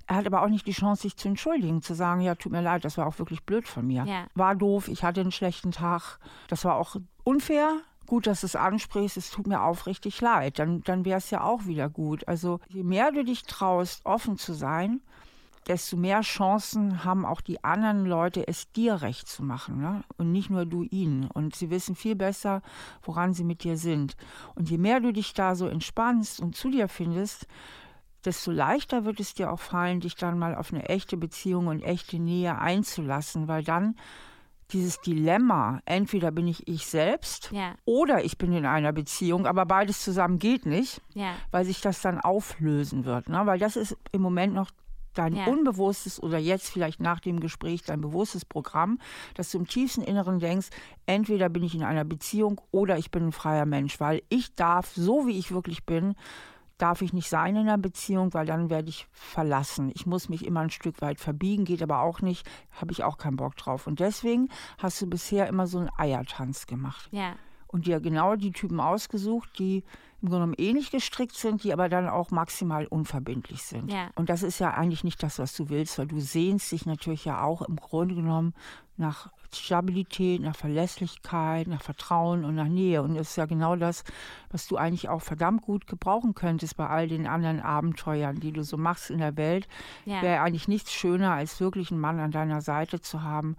[0.07, 2.63] Er hat aber auch nicht die Chance, sich zu entschuldigen, zu sagen, ja, tut mir
[2.63, 4.05] leid, das war auch wirklich blöd von mir.
[4.05, 4.27] Ja.
[4.35, 8.57] War doof, ich hatte einen schlechten Tag, das war auch unfair, gut, dass du es
[8.57, 12.27] ansprichst, es tut mir aufrichtig leid, dann, dann wäre es ja auch wieder gut.
[12.27, 15.03] Also je mehr du dich traust, offen zu sein,
[15.69, 20.03] desto mehr Chancen haben auch die anderen Leute, es dir recht zu machen ne?
[20.17, 21.29] und nicht nur du ihnen.
[21.31, 22.63] Und sie wissen viel besser,
[23.03, 24.17] woran sie mit dir sind.
[24.55, 27.47] Und je mehr du dich da so entspannst und zu dir findest,
[28.25, 31.83] desto leichter wird es dir auch fallen, dich dann mal auf eine echte Beziehung und
[31.83, 33.95] echte Nähe einzulassen, weil dann
[34.73, 37.75] dieses Dilemma, entweder bin ich ich selbst ja.
[37.85, 41.33] oder ich bin in einer Beziehung, aber beides zusammen geht nicht, ja.
[41.51, 43.29] weil sich das dann auflösen wird.
[43.29, 43.47] Ne?
[43.47, 44.71] Weil das ist im Moment noch
[45.15, 45.47] dein ja.
[45.47, 48.99] unbewusstes oder jetzt vielleicht nach dem Gespräch dein bewusstes Programm,
[49.35, 50.69] dass du im tiefsten Inneren denkst,
[51.07, 54.93] entweder bin ich in einer Beziehung oder ich bin ein freier Mensch, weil ich darf,
[54.95, 56.15] so wie ich wirklich bin,
[56.79, 59.91] darf ich nicht sein in einer Beziehung, weil dann werde ich verlassen.
[59.95, 63.19] Ich muss mich immer ein Stück weit verbiegen, geht aber auch nicht, habe ich auch
[63.19, 63.87] keinen Bock drauf.
[63.87, 64.49] Und deswegen
[64.79, 67.09] hast du bisher immer so einen Eiertanz gemacht.
[67.11, 67.35] Ja.
[67.67, 69.85] Und dir genau die Typen ausgesucht, die
[70.21, 73.93] im Grunde genommen ähnlich gestrickt sind, die aber dann auch maximal unverbindlich sind.
[73.93, 74.11] Ja.
[74.17, 77.25] Und das ist ja eigentlich nicht das, was du willst, weil du sehnst dich natürlich
[77.25, 78.55] ja auch im Grunde genommen
[78.97, 83.03] nach Stabilität, nach Verlässlichkeit, nach Vertrauen und nach Nähe.
[83.03, 84.05] Und das ist ja genau das,
[84.51, 88.65] was du eigentlich auch verdammt gut gebrauchen könntest bei all den anderen Abenteuern, die du
[88.65, 89.69] so machst in der Welt.
[90.05, 90.21] Ja.
[90.21, 93.57] Wäre eigentlich nichts schöner, als wirklich einen Mann an deiner Seite zu haben,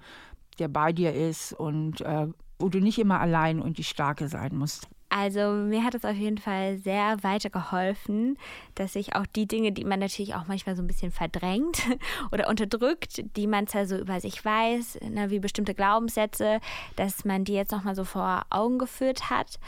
[0.59, 2.27] der bei dir ist und äh,
[2.59, 4.89] wo du nicht immer allein und die Starke sein musst.
[5.09, 8.37] Also mir hat es auf jeden Fall sehr weitergeholfen,
[8.75, 11.81] dass ich auch die Dinge, die man natürlich auch manchmal so ein bisschen verdrängt
[12.31, 16.59] oder unterdrückt, die man zwar so über sich weiß, ne, wie bestimmte Glaubenssätze,
[16.95, 19.59] dass man die jetzt nochmal so vor Augen geführt hat.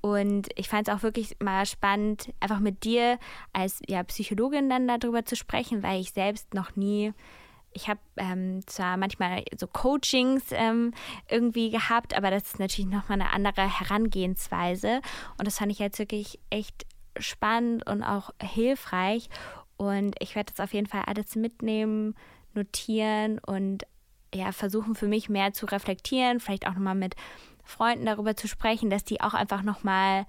[0.00, 3.18] Und ich fand es auch wirklich mal spannend, einfach mit dir
[3.52, 7.14] als ja, Psychologin dann darüber zu sprechen, weil ich selbst noch nie
[7.74, 10.94] ich habe ähm, zwar manchmal so Coachings ähm,
[11.28, 15.00] irgendwie gehabt, aber das ist natürlich nochmal eine andere Herangehensweise.
[15.38, 16.86] Und das fand ich jetzt wirklich echt
[17.18, 19.28] spannend und auch hilfreich.
[19.76, 22.14] Und ich werde das auf jeden Fall alles mitnehmen,
[22.54, 23.84] notieren und
[24.32, 27.14] ja, versuchen für mich mehr zu reflektieren, vielleicht auch nochmal mit
[27.64, 30.26] Freunden darüber zu sprechen, dass die auch einfach nochmal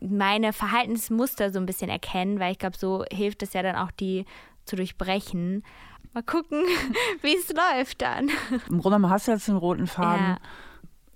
[0.00, 3.90] meine Verhaltensmuster so ein bisschen erkennen, weil ich glaube, so hilft es ja dann auch,
[3.90, 4.24] die
[4.64, 5.64] zu durchbrechen.
[6.12, 6.64] Mal gucken,
[7.22, 8.30] wie es läuft dann.
[8.68, 10.26] Im Grunde hast du jetzt den roten Faden.
[10.26, 10.36] Ja.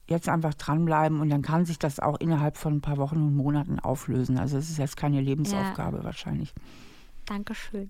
[0.06, 3.34] Jetzt einfach dranbleiben und dann kann sich das auch innerhalb von ein paar Wochen und
[3.34, 4.38] Monaten auflösen.
[4.38, 6.04] Also es ist jetzt keine Lebensaufgabe ja.
[6.04, 6.52] wahrscheinlich.
[7.24, 7.88] Dankeschön.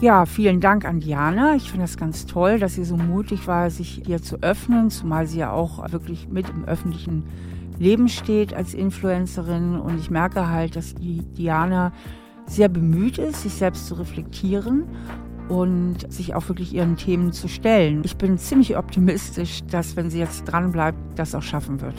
[0.00, 1.54] Ja, vielen Dank an Diana.
[1.54, 5.26] Ich finde das ganz toll, dass sie so mutig war, sich hier zu öffnen, zumal
[5.26, 7.24] sie ja auch wirklich mit im öffentlichen
[7.78, 9.78] Leben steht als Influencerin.
[9.78, 11.92] Und ich merke halt, dass die Diana
[12.46, 14.88] sehr bemüht ist, sich selbst zu reflektieren
[15.50, 18.02] und sich auch wirklich ihren Themen zu stellen.
[18.04, 21.96] Ich bin ziemlich optimistisch, dass wenn sie jetzt dran bleibt, das auch schaffen wird.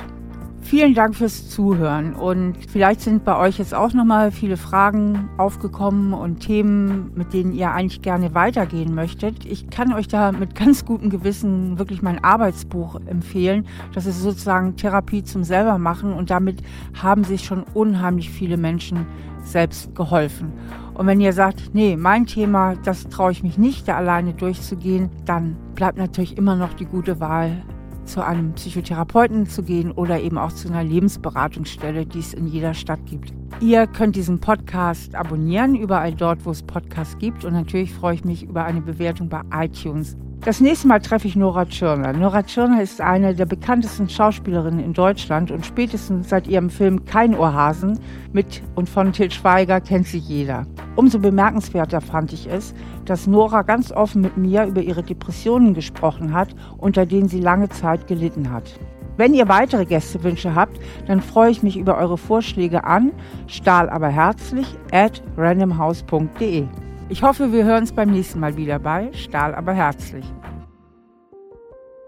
[0.61, 6.13] Vielen Dank fürs Zuhören und vielleicht sind bei euch jetzt auch nochmal viele Fragen aufgekommen
[6.13, 9.43] und Themen, mit denen ihr eigentlich gerne weitergehen möchtet.
[9.45, 13.65] Ich kann euch da mit ganz gutem Gewissen wirklich mein Arbeitsbuch empfehlen.
[13.93, 16.61] Das ist sozusagen Therapie zum selbermachen und damit
[17.01, 19.07] haben sich schon unheimlich viele Menschen
[19.43, 20.53] selbst geholfen.
[21.01, 25.09] Und wenn ihr sagt, nee, mein Thema, das traue ich mich nicht, da alleine durchzugehen,
[25.25, 27.63] dann bleibt natürlich immer noch die gute Wahl,
[28.05, 32.75] zu einem Psychotherapeuten zu gehen oder eben auch zu einer Lebensberatungsstelle, die es in jeder
[32.75, 33.33] Stadt gibt.
[33.61, 37.45] Ihr könnt diesen Podcast abonnieren, überall dort, wo es Podcasts gibt.
[37.45, 40.15] Und natürlich freue ich mich über eine Bewertung bei iTunes.
[40.43, 42.13] Das nächste Mal treffe ich Nora Tschirner.
[42.13, 47.35] Nora Tschirner ist eine der bekanntesten Schauspielerinnen in Deutschland und spätestens seit ihrem Film Kein
[47.35, 47.99] Ohrhasen
[48.33, 50.65] mit und von Til Schweiger kennt sie jeder.
[50.95, 52.73] Umso bemerkenswerter fand ich es,
[53.05, 57.69] dass Nora ganz offen mit mir über ihre Depressionen gesprochen hat, unter denen sie lange
[57.69, 58.79] Zeit gelitten hat.
[59.17, 63.11] Wenn ihr weitere Gästewünsche habt, dann freue ich mich über eure Vorschläge an
[63.45, 66.65] stahl aber herzlich at randomhouse.de.
[67.11, 70.25] Ich hoffe, wir hören uns beim nächsten Mal wieder bei Stahl aber herzlich.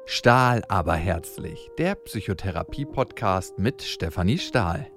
[0.06, 4.93] Stahl aber herzlich, der Psychotherapie-Podcast mit Stefanie Stahl.